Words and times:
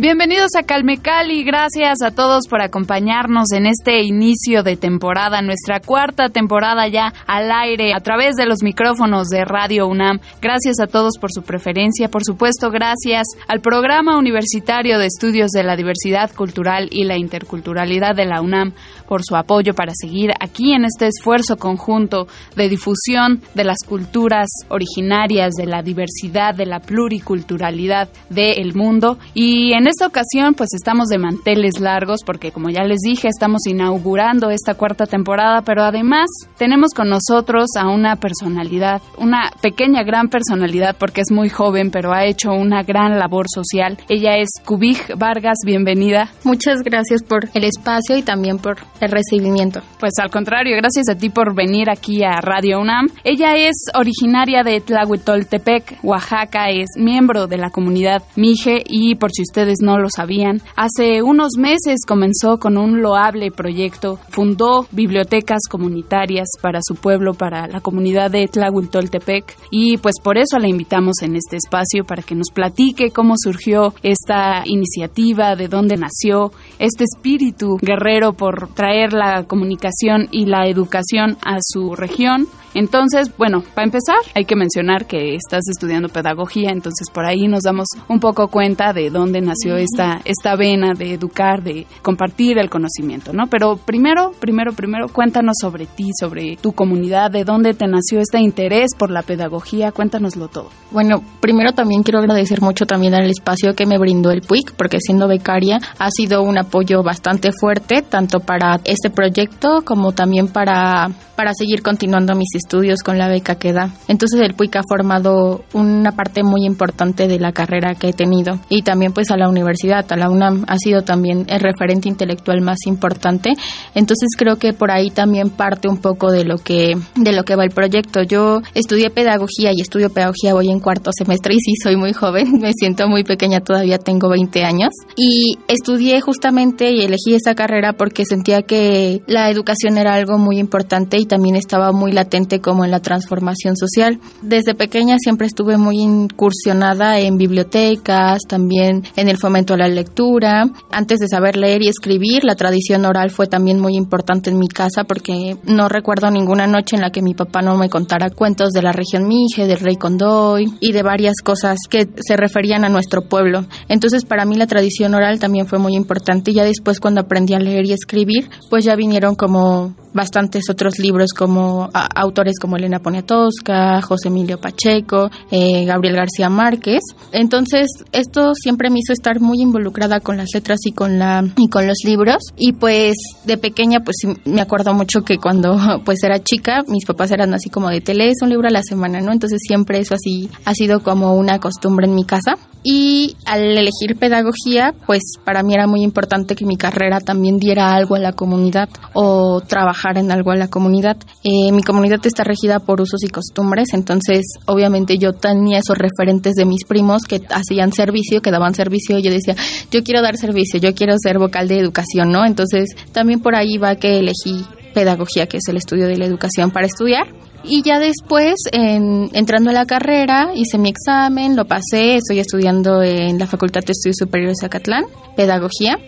Bienvenidos 0.00 0.50
a 0.56 0.62
Calme 0.62 0.98
Cali, 0.98 1.42
gracias 1.42 2.02
a 2.02 2.12
todos 2.12 2.46
por 2.48 2.62
acompañarnos 2.62 3.50
en 3.50 3.66
este 3.66 4.00
inicio 4.04 4.62
de 4.62 4.76
temporada, 4.76 5.42
nuestra 5.42 5.80
cuarta 5.80 6.28
temporada 6.28 6.86
ya 6.86 7.12
al 7.26 7.50
aire 7.50 7.92
a 7.92 7.98
través 7.98 8.36
de 8.36 8.46
los 8.46 8.62
micrófonos 8.62 9.26
de 9.26 9.44
Radio 9.44 9.88
UNAM. 9.88 10.20
Gracias 10.40 10.78
a 10.78 10.86
todos 10.86 11.14
por 11.20 11.32
su 11.32 11.42
preferencia, 11.42 12.08
por 12.08 12.22
supuesto 12.22 12.70
gracias 12.70 13.26
al 13.48 13.60
Programa 13.60 14.16
Universitario 14.16 15.00
de 15.00 15.06
Estudios 15.06 15.50
de 15.50 15.64
la 15.64 15.74
Diversidad 15.74 16.32
Cultural 16.32 16.86
y 16.92 17.02
la 17.02 17.18
Interculturalidad 17.18 18.14
de 18.14 18.26
la 18.26 18.40
UNAM 18.40 18.74
por 19.08 19.24
su 19.24 19.34
apoyo 19.34 19.74
para 19.74 19.94
seguir 20.00 20.30
aquí 20.38 20.74
en 20.74 20.84
este 20.84 21.08
esfuerzo 21.08 21.56
conjunto 21.56 22.28
de 22.54 22.68
difusión 22.68 23.40
de 23.54 23.64
las 23.64 23.78
culturas 23.84 24.48
originarias, 24.68 25.54
de 25.54 25.66
la 25.66 25.82
diversidad, 25.82 26.54
de 26.54 26.66
la 26.66 26.78
pluriculturalidad 26.78 28.08
del 28.30 28.74
mundo. 28.74 29.18
Y 29.34 29.72
en 29.72 29.87
esta 29.88 30.06
ocasión 30.06 30.54
pues 30.54 30.70
estamos 30.74 31.08
de 31.08 31.18
manteles 31.18 31.80
largos 31.80 32.20
porque 32.24 32.52
como 32.52 32.68
ya 32.70 32.84
les 32.84 32.98
dije 33.00 33.28
estamos 33.28 33.66
inaugurando 33.66 34.50
esta 34.50 34.74
cuarta 34.74 35.06
temporada, 35.06 35.62
pero 35.62 35.82
además 35.82 36.28
tenemos 36.56 36.92
con 36.94 37.08
nosotros 37.08 37.70
a 37.78 37.88
una 37.88 38.16
personalidad, 38.16 39.00
una 39.18 39.50
pequeña 39.62 40.02
gran 40.02 40.28
personalidad 40.28 40.96
porque 40.98 41.22
es 41.22 41.30
muy 41.30 41.48
joven 41.48 41.90
pero 41.90 42.12
ha 42.12 42.26
hecho 42.26 42.50
una 42.50 42.82
gran 42.82 43.18
labor 43.18 43.46
social. 43.52 43.98
Ella 44.08 44.36
es 44.36 44.48
Kubij 44.64 44.98
Vargas, 45.16 45.58
bienvenida. 45.64 46.30
Muchas 46.44 46.82
gracias 46.82 47.22
por 47.22 47.48
el 47.54 47.64
espacio 47.64 48.16
y 48.16 48.22
también 48.22 48.58
por 48.58 48.76
el 49.00 49.10
recibimiento. 49.10 49.80
Pues 49.98 50.12
al 50.22 50.30
contrario, 50.30 50.76
gracias 50.76 51.08
a 51.08 51.16
ti 51.16 51.30
por 51.30 51.54
venir 51.54 51.88
aquí 51.90 52.22
a 52.22 52.40
Radio 52.40 52.80
UNAM. 52.80 53.08
Ella 53.24 53.54
es 53.56 53.76
originaria 53.94 54.62
de 54.62 54.80
Tlahuitoltepec, 54.80 55.98
Oaxaca, 56.02 56.68
es 56.70 56.88
miembro 56.96 57.46
de 57.46 57.56
la 57.56 57.70
comunidad 57.70 58.22
Mije 58.36 58.82
y 58.84 59.14
por 59.14 59.30
si 59.32 59.42
ustedes 59.42 59.77
no 59.80 59.98
lo 59.98 60.08
sabían. 60.10 60.60
Hace 60.76 61.22
unos 61.22 61.52
meses 61.58 62.00
comenzó 62.06 62.58
con 62.58 62.78
un 62.78 63.02
loable 63.02 63.50
proyecto, 63.50 64.18
fundó 64.28 64.86
bibliotecas 64.90 65.60
comunitarias 65.70 66.48
para 66.60 66.80
su 66.82 66.94
pueblo, 66.94 67.34
para 67.34 67.66
la 67.66 67.80
comunidad 67.80 68.30
de 68.30 68.46
Tlahuitoltepec 68.48 69.56
y 69.70 69.96
pues 69.98 70.16
por 70.22 70.38
eso 70.38 70.58
la 70.58 70.68
invitamos 70.68 71.22
en 71.22 71.36
este 71.36 71.56
espacio 71.56 72.04
para 72.04 72.22
que 72.22 72.34
nos 72.34 72.50
platique 72.50 73.10
cómo 73.10 73.34
surgió 73.36 73.94
esta 74.02 74.62
iniciativa, 74.64 75.56
de 75.56 75.68
dónde 75.68 75.96
nació 75.96 76.52
este 76.78 77.04
espíritu 77.04 77.76
guerrero 77.80 78.32
por 78.32 78.68
traer 78.74 79.12
la 79.12 79.44
comunicación 79.44 80.28
y 80.30 80.46
la 80.46 80.68
educación 80.68 81.36
a 81.42 81.58
su 81.60 81.94
región 81.94 82.46
entonces, 82.74 83.30
bueno, 83.36 83.62
para 83.74 83.86
empezar, 83.86 84.18
hay 84.34 84.44
que 84.44 84.56
mencionar 84.56 85.06
que 85.06 85.34
estás 85.34 85.62
estudiando 85.70 86.08
pedagogía, 86.08 86.70
entonces 86.70 87.08
por 87.12 87.24
ahí 87.24 87.48
nos 87.48 87.62
damos 87.62 87.86
un 88.08 88.20
poco 88.20 88.48
cuenta 88.48 88.92
de 88.92 89.10
dónde 89.10 89.40
nació 89.40 89.76
esta, 89.76 90.20
esta 90.24 90.56
vena 90.56 90.92
de 90.96 91.14
educar, 91.14 91.62
de 91.62 91.86
compartir 92.02 92.58
el 92.58 92.70
conocimiento, 92.70 93.32
¿no? 93.32 93.46
Pero 93.48 93.76
primero, 93.76 94.32
primero, 94.38 94.72
primero, 94.72 95.08
cuéntanos 95.08 95.56
sobre 95.60 95.86
ti, 95.86 96.10
sobre 96.18 96.56
tu 96.56 96.72
comunidad, 96.72 97.30
de 97.30 97.44
dónde 97.44 97.74
te 97.74 97.86
nació 97.86 98.20
este 98.20 98.38
interés 98.38 98.90
por 98.96 99.10
la 99.10 99.22
pedagogía, 99.22 99.92
cuéntanoslo 99.92 100.48
todo. 100.48 100.70
Bueno, 100.90 101.22
primero 101.40 101.72
también 101.72 102.02
quiero 102.02 102.20
agradecer 102.20 102.60
mucho 102.60 102.86
también 102.86 103.14
al 103.14 103.28
espacio 103.28 103.74
que 103.74 103.86
me 103.86 103.98
brindó 103.98 104.30
el 104.30 104.42
PUIC, 104.42 104.74
porque 104.74 104.98
siendo 105.00 105.28
becaria 105.28 105.78
ha 105.98 106.10
sido 106.10 106.42
un 106.42 106.58
apoyo 106.58 107.02
bastante 107.02 107.50
fuerte, 107.58 108.02
tanto 108.02 108.40
para 108.40 108.80
este 108.84 109.10
proyecto 109.10 109.82
como 109.84 110.12
también 110.12 110.48
para, 110.48 111.10
para 111.36 111.52
seguir 111.54 111.82
continuando 111.82 112.34
mis 112.34 112.54
estudios 112.58 113.02
con 113.02 113.18
la 113.18 113.28
beca 113.28 113.54
que 113.54 113.72
da. 113.72 113.90
Entonces 114.08 114.40
el 114.40 114.54
PUIC 114.54 114.76
ha 114.76 114.82
formado 114.88 115.64
una 115.72 116.12
parte 116.12 116.42
muy 116.42 116.66
importante 116.66 117.26
de 117.28 117.38
la 117.38 117.52
carrera 117.52 117.94
que 117.94 118.10
he 118.10 118.12
tenido 118.12 118.58
y 118.68 118.82
también 118.82 119.12
pues 119.12 119.30
a 119.30 119.36
la 119.36 119.48
universidad, 119.48 120.04
a 120.12 120.16
la 120.16 120.28
UNAM 120.30 120.64
ha 120.68 120.76
sido 120.78 121.02
también 121.02 121.46
el 121.48 121.60
referente 121.60 122.08
intelectual 122.08 122.60
más 122.60 122.78
importante. 122.86 123.54
Entonces 123.94 124.28
creo 124.36 124.56
que 124.56 124.72
por 124.72 124.90
ahí 124.90 125.10
también 125.10 125.50
parte 125.50 125.88
un 125.88 125.98
poco 125.98 126.30
de 126.30 126.44
lo 126.44 126.58
que 126.58 126.94
de 127.16 127.32
lo 127.32 127.44
que 127.44 127.56
va 127.56 127.64
el 127.64 127.70
proyecto. 127.70 128.22
Yo 128.22 128.60
estudié 128.74 129.10
pedagogía 129.10 129.70
y 129.72 129.80
estudio 129.80 130.10
pedagogía 130.10 130.54
voy 130.54 130.70
en 130.70 130.80
cuarto 130.80 131.10
semestre 131.16 131.54
y 131.54 131.60
sí 131.60 131.72
soy 131.82 131.96
muy 131.96 132.12
joven, 132.12 132.52
me 132.60 132.72
siento 132.72 133.08
muy 133.08 133.24
pequeña, 133.24 133.60
todavía 133.60 133.98
tengo 133.98 134.28
20 134.28 134.64
años 134.64 134.90
y 135.16 135.58
estudié 135.68 136.20
justamente 136.20 136.92
y 136.92 137.02
elegí 137.04 137.34
esa 137.34 137.54
carrera 137.54 137.92
porque 137.92 138.24
sentía 138.24 138.62
que 138.62 139.22
la 139.26 139.50
educación 139.50 139.98
era 139.98 140.14
algo 140.14 140.38
muy 140.38 140.58
importante 140.58 141.18
y 141.18 141.26
también 141.26 141.56
estaba 141.56 141.92
muy 141.92 142.12
latente 142.12 142.47
como 142.60 142.84
en 142.84 142.90
la 142.90 143.00
transformación 143.00 143.76
social. 143.76 144.18
Desde 144.42 144.74
pequeña 144.74 145.16
siempre 145.18 145.46
estuve 145.46 145.76
muy 145.76 145.98
incursionada 146.00 147.18
en 147.18 147.36
bibliotecas, 147.36 148.40
también 148.48 149.04
en 149.16 149.28
el 149.28 149.36
fomento 149.36 149.74
a 149.74 149.76
la 149.76 149.88
lectura. 149.88 150.64
Antes 150.90 151.18
de 151.18 151.28
saber 151.28 151.56
leer 151.56 151.82
y 151.82 151.88
escribir, 151.88 152.44
la 152.44 152.54
tradición 152.54 153.04
oral 153.04 153.30
fue 153.30 153.46
también 153.46 153.78
muy 153.78 153.96
importante 153.96 154.50
en 154.50 154.58
mi 154.58 154.68
casa 154.68 155.04
porque 155.04 155.56
no 155.64 155.88
recuerdo 155.88 156.30
ninguna 156.30 156.66
noche 156.66 156.96
en 156.96 157.02
la 157.02 157.10
que 157.10 157.22
mi 157.22 157.34
papá 157.34 157.62
no 157.62 157.76
me 157.76 157.90
contara 157.90 158.30
cuentos 158.30 158.70
de 158.70 158.82
la 158.82 158.92
región 158.92 159.28
Mije, 159.28 159.66
del 159.66 159.80
rey 159.80 159.96
Condoy 159.96 160.66
y 160.80 160.92
de 160.92 161.02
varias 161.02 161.36
cosas 161.44 161.78
que 161.88 162.08
se 162.16 162.36
referían 162.36 162.84
a 162.84 162.88
nuestro 162.88 163.28
pueblo. 163.28 163.66
Entonces 163.88 164.24
para 164.24 164.44
mí 164.44 164.56
la 164.56 164.66
tradición 164.66 165.14
oral 165.14 165.38
también 165.38 165.66
fue 165.66 165.78
muy 165.78 165.94
importante 165.94 166.52
ya 166.52 166.64
después 166.64 167.00
cuando 167.00 167.20
aprendí 167.20 167.54
a 167.54 167.58
leer 167.58 167.86
y 167.86 167.92
escribir, 167.92 168.48
pues 168.70 168.84
ya 168.84 168.96
vinieron 168.96 169.34
como 169.34 169.94
bastantes 170.12 170.64
otros 170.70 170.98
libros 170.98 171.32
como 171.32 171.88
autores 171.92 172.58
como 172.58 172.76
Elena 172.76 173.00
Poniatowska, 173.00 174.02
José 174.02 174.28
Emilio 174.28 174.58
Pacheco, 174.60 175.30
eh, 175.50 175.84
Gabriel 175.84 176.16
García 176.16 176.48
Márquez. 176.48 177.00
Entonces, 177.32 177.86
esto 178.12 178.54
siempre 178.54 178.90
me 178.90 178.98
hizo 178.98 179.12
estar 179.12 179.40
muy 179.40 179.60
involucrada 179.60 180.20
con 180.20 180.36
las 180.36 180.50
letras 180.54 180.80
y 180.84 180.92
con 180.92 181.18
la 181.18 181.44
y 181.56 181.68
con 181.68 181.86
los 181.86 181.98
libros 182.04 182.38
y 182.56 182.72
pues 182.72 183.14
de 183.44 183.56
pequeña 183.58 184.00
pues 184.00 184.16
me 184.44 184.60
acuerdo 184.60 184.94
mucho 184.94 185.22
que 185.22 185.38
cuando 185.38 185.78
pues 186.04 186.22
era 186.22 186.42
chica, 186.42 186.82
mis 186.88 187.04
papás 187.04 187.30
eran 187.30 187.54
así 187.54 187.70
como 187.70 187.88
de 187.88 188.00
te 188.00 188.14
lees 188.14 188.36
un 188.42 188.50
libro 188.50 188.68
a 188.68 188.72
la 188.72 188.82
semana, 188.82 189.20
¿no? 189.20 189.32
Entonces, 189.32 189.60
siempre 189.66 189.98
eso 189.98 190.14
así 190.14 190.50
ha 190.64 190.74
sido 190.74 191.00
como 191.00 191.34
una 191.34 191.58
costumbre 191.58 192.06
en 192.06 192.14
mi 192.14 192.24
casa. 192.24 192.56
Y 192.84 193.36
al 193.44 193.76
elegir 193.76 194.16
pedagogía, 194.18 194.94
pues 195.04 195.34
para 195.44 195.62
mí 195.62 195.74
era 195.74 195.86
muy 195.86 196.02
importante 196.02 196.54
que 196.54 196.64
mi 196.64 196.76
carrera 196.76 197.20
también 197.20 197.58
diera 197.58 197.92
algo 197.92 198.14
a 198.14 198.20
la 198.20 198.32
comunidad 198.32 198.88
o 199.14 199.60
trabajar 199.60 199.97
en 200.16 200.30
algo 200.30 200.50
a 200.50 200.56
la 200.56 200.68
comunidad. 200.68 201.16
Eh, 201.42 201.72
mi 201.72 201.82
comunidad 201.82 202.20
está 202.24 202.44
regida 202.44 202.78
por 202.78 203.00
usos 203.00 203.22
y 203.22 203.28
costumbres, 203.28 203.88
entonces 203.92 204.46
obviamente 204.66 205.18
yo 205.18 205.32
tenía 205.32 205.78
esos 205.78 205.98
referentes 205.98 206.54
de 206.54 206.64
mis 206.64 206.84
primos 206.84 207.22
que 207.22 207.42
hacían 207.50 207.92
servicio, 207.92 208.40
que 208.40 208.50
daban 208.50 208.74
servicio, 208.74 209.18
y 209.18 209.22
yo 209.22 209.30
decía, 209.30 209.54
yo 209.90 210.02
quiero 210.02 210.22
dar 210.22 210.36
servicio, 210.36 210.80
yo 210.80 210.94
quiero 210.94 211.14
ser 211.18 211.38
vocal 211.38 211.68
de 211.68 211.78
educación, 211.78 212.30
¿no? 212.30 212.44
Entonces 212.44 212.90
también 213.12 213.40
por 213.40 213.54
ahí 213.54 213.76
va 213.78 213.96
que 213.96 214.18
elegí 214.18 214.64
pedagogía, 214.94 215.46
que 215.46 215.58
es 215.58 215.68
el 215.68 215.76
estudio 215.76 216.06
de 216.06 216.16
la 216.16 216.24
educación 216.24 216.70
para 216.70 216.86
estudiar. 216.86 217.26
Y 217.64 217.82
ya 217.82 217.98
después, 217.98 218.54
entrando 218.72 219.70
a 219.70 219.72
la 219.72 219.84
carrera, 219.84 220.52
hice 220.54 220.78
mi 220.78 220.88
examen, 220.88 221.56
lo 221.56 221.66
pasé, 221.66 222.16
estoy 222.16 222.38
estudiando 222.38 223.02
en 223.02 223.38
la 223.38 223.46
Facultad 223.46 223.80
de 223.84 223.92
Estudios 223.92 224.16
Superiores 224.18 224.58
de 224.58 224.66
Zacatlán, 224.66 225.04
pedagogía 225.36 225.98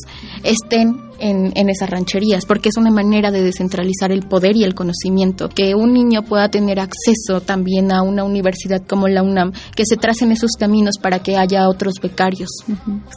estén 0.44 1.09
en, 1.20 1.70
esas 1.70 1.90
rancherías, 1.90 2.46
porque 2.46 2.70
es 2.70 2.78
una 2.78 2.92
manera 2.92 3.32
de 3.32 3.44
descentralizar 3.44 4.12
el 4.12 4.24
poder 4.24 4.56
y 4.56 4.64
el 4.64 4.74
conocimiento, 4.74 5.50
que 5.50 5.76
un 5.76 5.94
niño 5.94 6.24
pueda 6.24 6.50
tener 6.50 6.80
acceso 6.80 7.42
también 7.42 7.92
a 7.92 8.02
una 8.02 8.24
universidad 8.24 8.82
como 8.86 9.08
la 9.08 9.24
UNAM, 9.24 9.52
que 9.76 9.84
se 9.86 9.98
tracen 9.98 10.32
esos 10.32 10.52
caminos 10.60 10.96
para 11.02 11.20
que 11.20 11.38
haya 11.38 11.68
otros 11.70 11.96
becarios. 12.02 12.50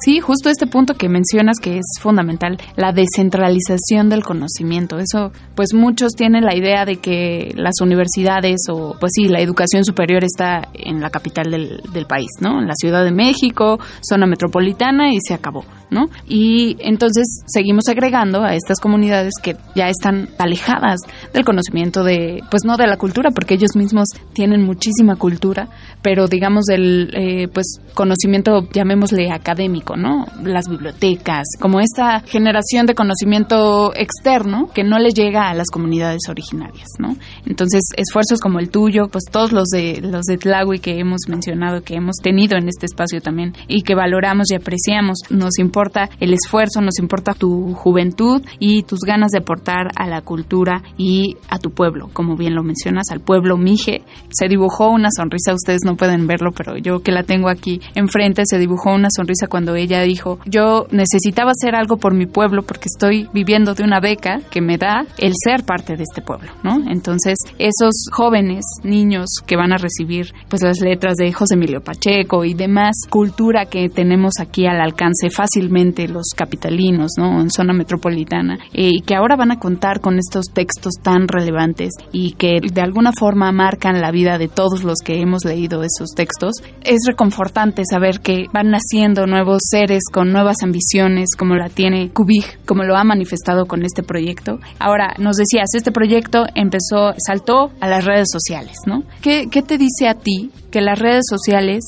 Sí, 0.05 0.21
justo 0.21 0.51
este 0.51 0.67
punto 0.67 0.95
que 0.95 1.09
mencionas 1.09 1.59
que 1.59 1.79
es 1.79 1.85
fundamental, 2.01 2.59
la 2.77 2.93
descentralización 2.93 4.09
del 4.09 4.23
conocimiento. 4.23 4.99
Eso, 4.99 5.33
pues 5.55 5.75
muchos 5.75 6.13
tienen 6.13 6.45
la 6.45 6.57
idea 6.57 6.85
de 6.85 6.97
que 6.97 7.53
las 7.57 7.81
universidades 7.81 8.61
o, 8.71 8.97
pues 8.99 9.13
sí, 9.15 9.29
la 9.29 9.41
educación 9.41 9.85
superior 9.85 10.25
está 10.25 10.69
en 10.75 11.01
la 11.01 11.11
capital 11.11 11.51
del, 11.51 11.81
del 11.93 12.07
país, 12.07 12.31
¿no? 12.41 12.61
En 12.61 12.67
la 12.67 12.75
Ciudad 12.75 13.05
de 13.05 13.13
México, 13.13 13.79
zona 14.03 14.27
metropolitana 14.27 15.13
y 15.13 15.19
se 15.27 15.35
acabó, 15.35 15.65
¿no? 15.91 16.07
Y 16.27 16.77
entonces 16.81 17.43
seguimos 17.47 17.85
agregando 17.93 18.43
a 18.43 18.55
estas 18.55 18.81
comunidades 18.81 19.33
que 19.43 19.57
ya 19.75 19.89
están 19.89 20.29
alejadas 20.39 21.01
del 21.33 21.45
conocimiento 21.45 22.05
de, 22.05 22.41
pues 22.51 22.65
no 22.65 22.77
de 22.77 22.87
la 22.87 22.97
cultura, 22.97 23.31
porque 23.31 23.55
ellos 23.55 23.77
mismos 23.77 24.09
tienen 24.33 24.63
muchísima 24.63 25.17
cultura, 25.17 25.69
pero 26.03 26.27
digamos 26.27 26.65
del, 26.65 27.11
eh, 27.15 27.49
pues 27.53 27.81
conocimiento, 27.95 28.69
llamémosle 28.73 29.31
académico, 29.31 29.97
¿no? 29.97 30.27
Las 30.43 30.69
bibliotecas, 30.69 31.47
como 31.61 31.81
esta 31.81 32.21
generación 32.21 32.87
de 32.87 32.95
conocimiento 32.95 33.93
externo 33.95 34.69
que 34.75 34.85
no 34.85 34.99
le 34.99 35.11
llega 35.11 35.49
a 35.49 35.55
las 35.55 35.69
comunidades 35.71 36.23
originarias, 36.29 36.89
¿no? 36.99 37.17
Entonces, 37.47 37.83
esfuerzos 37.97 38.41
como 38.41 38.59
el 38.59 38.71
tuyo, 38.71 39.09
pues 39.11 39.25
todos 39.31 39.53
los 39.53 39.69
de 39.69 40.01
los 40.01 40.25
de 40.25 40.39
Tlahui 40.39 40.79
que 40.79 40.99
hemos 40.99 41.21
mencionado, 41.29 41.83
que 41.83 41.95
hemos 41.95 42.17
tenido 42.23 42.57
en 42.57 42.69
este 42.69 42.87
espacio 42.87 43.21
también 43.21 43.55
y 43.69 43.83
que 43.83 43.95
valoramos 43.95 44.51
y 44.51 44.57
apreciamos, 44.57 45.19
nos 45.31 45.59
importa 45.59 46.09
el 46.21 46.35
esfuerzo, 46.35 46.81
nos 46.81 46.99
importa 46.99 47.35
tu 47.35 47.75
juventud 47.83 48.43
y 48.61 48.85
tus 48.85 49.01
ganas 49.01 49.33
de 49.33 49.39
aportar 49.39 49.89
a 49.97 50.07
la 50.07 50.23
cultura 50.23 50.83
y 50.97 51.37
a 51.49 51.59
tu 51.59 51.71
pueblo, 51.71 52.09
como 52.13 52.37
bien 52.37 52.55
lo 52.55 52.63
mencionas, 52.63 53.07
al 53.11 53.21
pueblo 53.21 53.57
Mije. 53.57 54.03
Se 54.31 54.49
dibujó 54.49 54.89
una 54.89 55.09
sonrisa, 55.11 55.53
ustedes 55.53 55.81
no 55.85 55.97
pueden 55.97 56.29
verlo, 56.29 56.51
pero 56.57 56.77
yo 56.77 57.01
que 57.01 57.11
la 57.11 57.25
tengo 57.25 57.49
aquí 57.49 57.81
enfrente, 57.95 58.43
se 58.45 58.59
dibujó 58.59 58.93
una 58.95 59.09
sonrisa 59.11 59.49
cuando 59.49 59.75
ella 59.75 60.03
dijo, 60.03 60.39
yo 60.47 60.87
necesitaba 60.93 61.51
hacer 61.51 61.75
algo 61.75 61.97
por 61.97 62.15
mi 62.15 62.27
pueblo 62.27 62.63
porque 62.63 62.87
estoy 62.87 63.29
viviendo 63.33 63.75
de 63.75 63.83
una 63.83 63.99
beca 64.01 64.41
que 64.51 64.61
me 64.61 64.79
da 64.79 65.05
el 65.19 65.33
ser 65.35 65.65
parte 65.65 65.97
de 65.97 66.05
este 66.05 66.23
pueblo, 66.23 66.53
¿no? 66.63 66.79
Entonces, 66.89 67.39
esos 67.59 68.07
jóvenes, 68.13 68.65
niños 68.85 69.27
que 69.47 69.57
van 69.57 69.73
a 69.73 69.77
recibir 69.77 70.33
pues 70.49 70.63
las 70.63 70.81
letras 70.81 71.17
de 71.17 71.33
José 71.33 71.55
Emilio 71.55 71.81
Pacheco 71.81 72.45
y 72.45 72.55
demás 72.55 72.95
cultura 73.11 73.67
que 73.67 73.89
tenemos 73.89 74.35
aquí 74.41 74.67
al 74.67 74.81
alcance 74.81 75.31
fácilmente 75.31 76.09
los 76.09 76.31
capitalinos, 76.37 77.13
¿no? 77.19 77.41
En 77.41 77.51
metropolitana 77.73 78.59
eh, 78.73 78.91
y 78.93 79.01
que 79.03 79.15
ahora 79.15 79.37
van 79.37 79.53
a 79.53 79.59
contar 79.59 80.01
con 80.01 80.19
estos 80.19 80.47
textos 80.53 80.95
tan 81.03 81.29
relevantes 81.29 81.91
y 82.13 82.33
que 82.33 82.61
de 82.61 82.81
alguna 82.81 83.13
forma 83.13 83.51
marcan 83.53 84.01
la 84.01 84.11
vida 84.11 84.39
de 84.39 84.49
todos 84.49 84.85
los 84.85 84.99
que 85.05 85.21
hemos 85.21 85.45
leído 85.45 85.83
esos 85.83 86.11
textos, 86.15 86.57
es 86.83 87.01
reconfortante 87.07 87.83
saber 87.89 88.21
que 88.21 88.47
van 88.53 88.71
naciendo 88.71 89.27
nuevos 89.27 89.63
seres 89.71 90.03
con 90.13 90.33
nuevas 90.33 90.57
ambiciones 90.63 91.31
como 91.39 91.55
la 91.55 91.69
tiene 91.69 92.11
Kubik, 92.11 92.65
como 92.65 92.85
lo 92.85 92.97
ha 92.97 93.05
manifestado 93.05 93.67
con 93.67 93.85
este 93.85 94.03
proyecto. 94.03 94.59
Ahora, 94.79 95.15
nos 95.19 95.37
decías, 95.37 95.69
este 95.75 95.93
proyecto 95.93 96.45
empezó, 96.55 97.15
saltó 97.19 97.71
a 97.81 97.89
las 97.89 98.05
redes 98.05 98.29
sociales, 98.31 98.77
¿no? 98.87 99.03
¿Qué, 99.21 99.49
qué 99.51 99.63
te 99.63 99.79
dice 99.79 100.09
a 100.09 100.15
ti 100.15 100.51
que 100.71 100.81
las 100.81 100.99
redes 100.99 101.25
sociales 101.29 101.85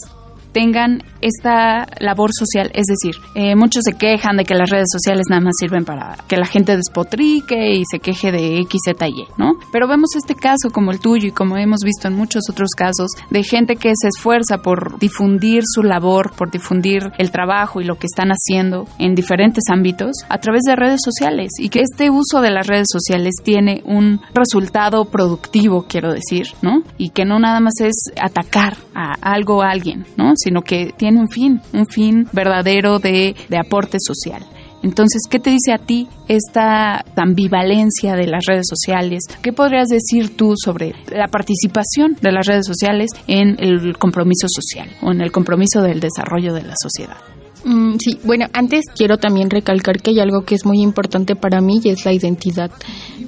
tengan 0.55 1.03
esta 1.21 1.87
labor 2.01 2.31
social. 2.33 2.71
Es 2.75 2.87
decir, 2.87 3.17
eh, 3.35 3.57
muchos 3.57 3.83
se 3.85 3.95
quejan 3.95 4.37
de 4.37 4.45
que 4.45 4.55
las 4.55 4.71
redes 4.71 4.89
sociales 4.91 5.27
nada 5.29 5.43
más 5.43 5.55
sirven 5.59 5.85
para 5.85 6.17
que 6.29 6.37
la 6.37 6.47
gente 6.47 6.77
despotrique 6.77 7.75
y 7.75 7.83
se 7.91 7.99
queje 7.99 8.31
de 8.31 8.61
X, 8.61 8.81
Z 8.87 9.09
y 9.09 9.11
Y, 9.11 9.27
¿no? 9.37 9.55
Pero 9.73 9.89
vemos 9.89 10.11
este 10.17 10.35
caso 10.35 10.71
como 10.73 10.93
el 10.93 11.01
tuyo 11.01 11.29
y 11.29 11.33
como 11.33 11.57
hemos 11.59 11.81
visto 11.85 12.09
en 12.09 12.15
muchos 12.15 12.45
otros 12.49 12.71
casos 12.77 13.11
de 13.31 13.43
gente 13.43 13.77
que 13.77 13.93
se 14.01 14.09
esfuerza 14.09 14.59
por 14.59 14.99
difundir 14.99 15.63
su 15.67 15.83
labor, 15.83 16.33
por 16.37 16.51
difundir 16.51 17.13
el 17.19 17.31
trabajo 17.31 17.81
y 17.81 17.85
lo 17.85 17.97
que 17.97 18.07
están 18.07 18.31
haciendo 18.31 18.87
en 18.99 19.15
diferentes 19.15 19.65
ámbitos 19.71 20.13
a 20.29 20.39
través 20.39 20.63
de 20.67 20.77
redes 20.77 21.01
sociales 21.05 21.51
y 21.59 21.69
que 21.69 21.81
este 21.81 22.11
uso 22.11 22.41
de 22.41 22.51
las 22.51 22.67
redes 22.67 22.87
sociales 22.91 23.35
tiene 23.43 23.83
un 23.85 24.21
resultado 24.35 25.05
productivo, 25.07 25.87
quiero 25.89 26.13
decir, 26.13 26.47
¿no? 26.63 26.83
Y 26.97 27.11
que 27.11 27.25
no 27.25 27.39
nada 27.41 27.61
más 27.61 27.75
es 27.81 28.13
atacar 28.21 28.77
a 28.95 29.15
algo 29.21 29.63
a 29.63 29.71
alguien, 29.71 30.07
¿no? 30.17 30.33
Sino 30.45 30.61
que 30.61 30.93
tiene 30.97 31.21
un 31.21 31.29
fin, 31.29 31.61
un 31.73 31.87
fin 31.87 32.29
verdadero 32.33 32.99
de, 32.99 33.35
de 33.49 33.59
aporte 33.59 33.97
social. 33.99 34.45
Entonces, 34.85 35.23
¿qué 35.31 35.39
te 35.39 35.49
dice 35.49 35.73
a 35.73 35.79
ti 35.79 36.07
esta 36.29 37.03
ambivalencia 37.17 38.17
de 38.17 38.27
las 38.27 38.45
redes 38.45 38.67
sociales? 38.69 39.23
¿Qué 39.41 39.55
podrías 39.55 39.89
decir 39.89 40.37
tú 40.37 40.53
sobre 40.63 40.95
la 41.11 41.29
participación 41.29 42.19
de 42.21 42.33
las 42.33 42.47
redes 42.47 42.67
sociales 42.67 43.09
en 43.27 43.57
el 43.59 43.97
compromiso 43.97 44.47
social 44.47 44.91
o 45.01 45.11
en 45.11 45.23
el 45.23 45.33
compromiso 45.33 45.81
del 45.81 46.01
desarrollo 46.01 46.53
de 46.53 46.65
la 46.65 46.75
sociedad? 46.77 47.17
Mm, 47.65 47.97
sí, 47.99 48.19
bueno, 48.25 48.47
antes 48.53 48.83
quiero 48.95 49.17
también 49.17 49.49
recalcar 49.49 50.03
que 50.03 50.11
hay 50.11 50.21
algo 50.21 50.43
que 50.43 50.55
es 50.55 50.67
muy 50.67 50.83
importante 50.83 51.35
para 51.35 51.63
mí 51.63 51.81
y 51.83 51.89
es 51.89 52.05
la 52.05 52.13
identidad. 52.13 52.71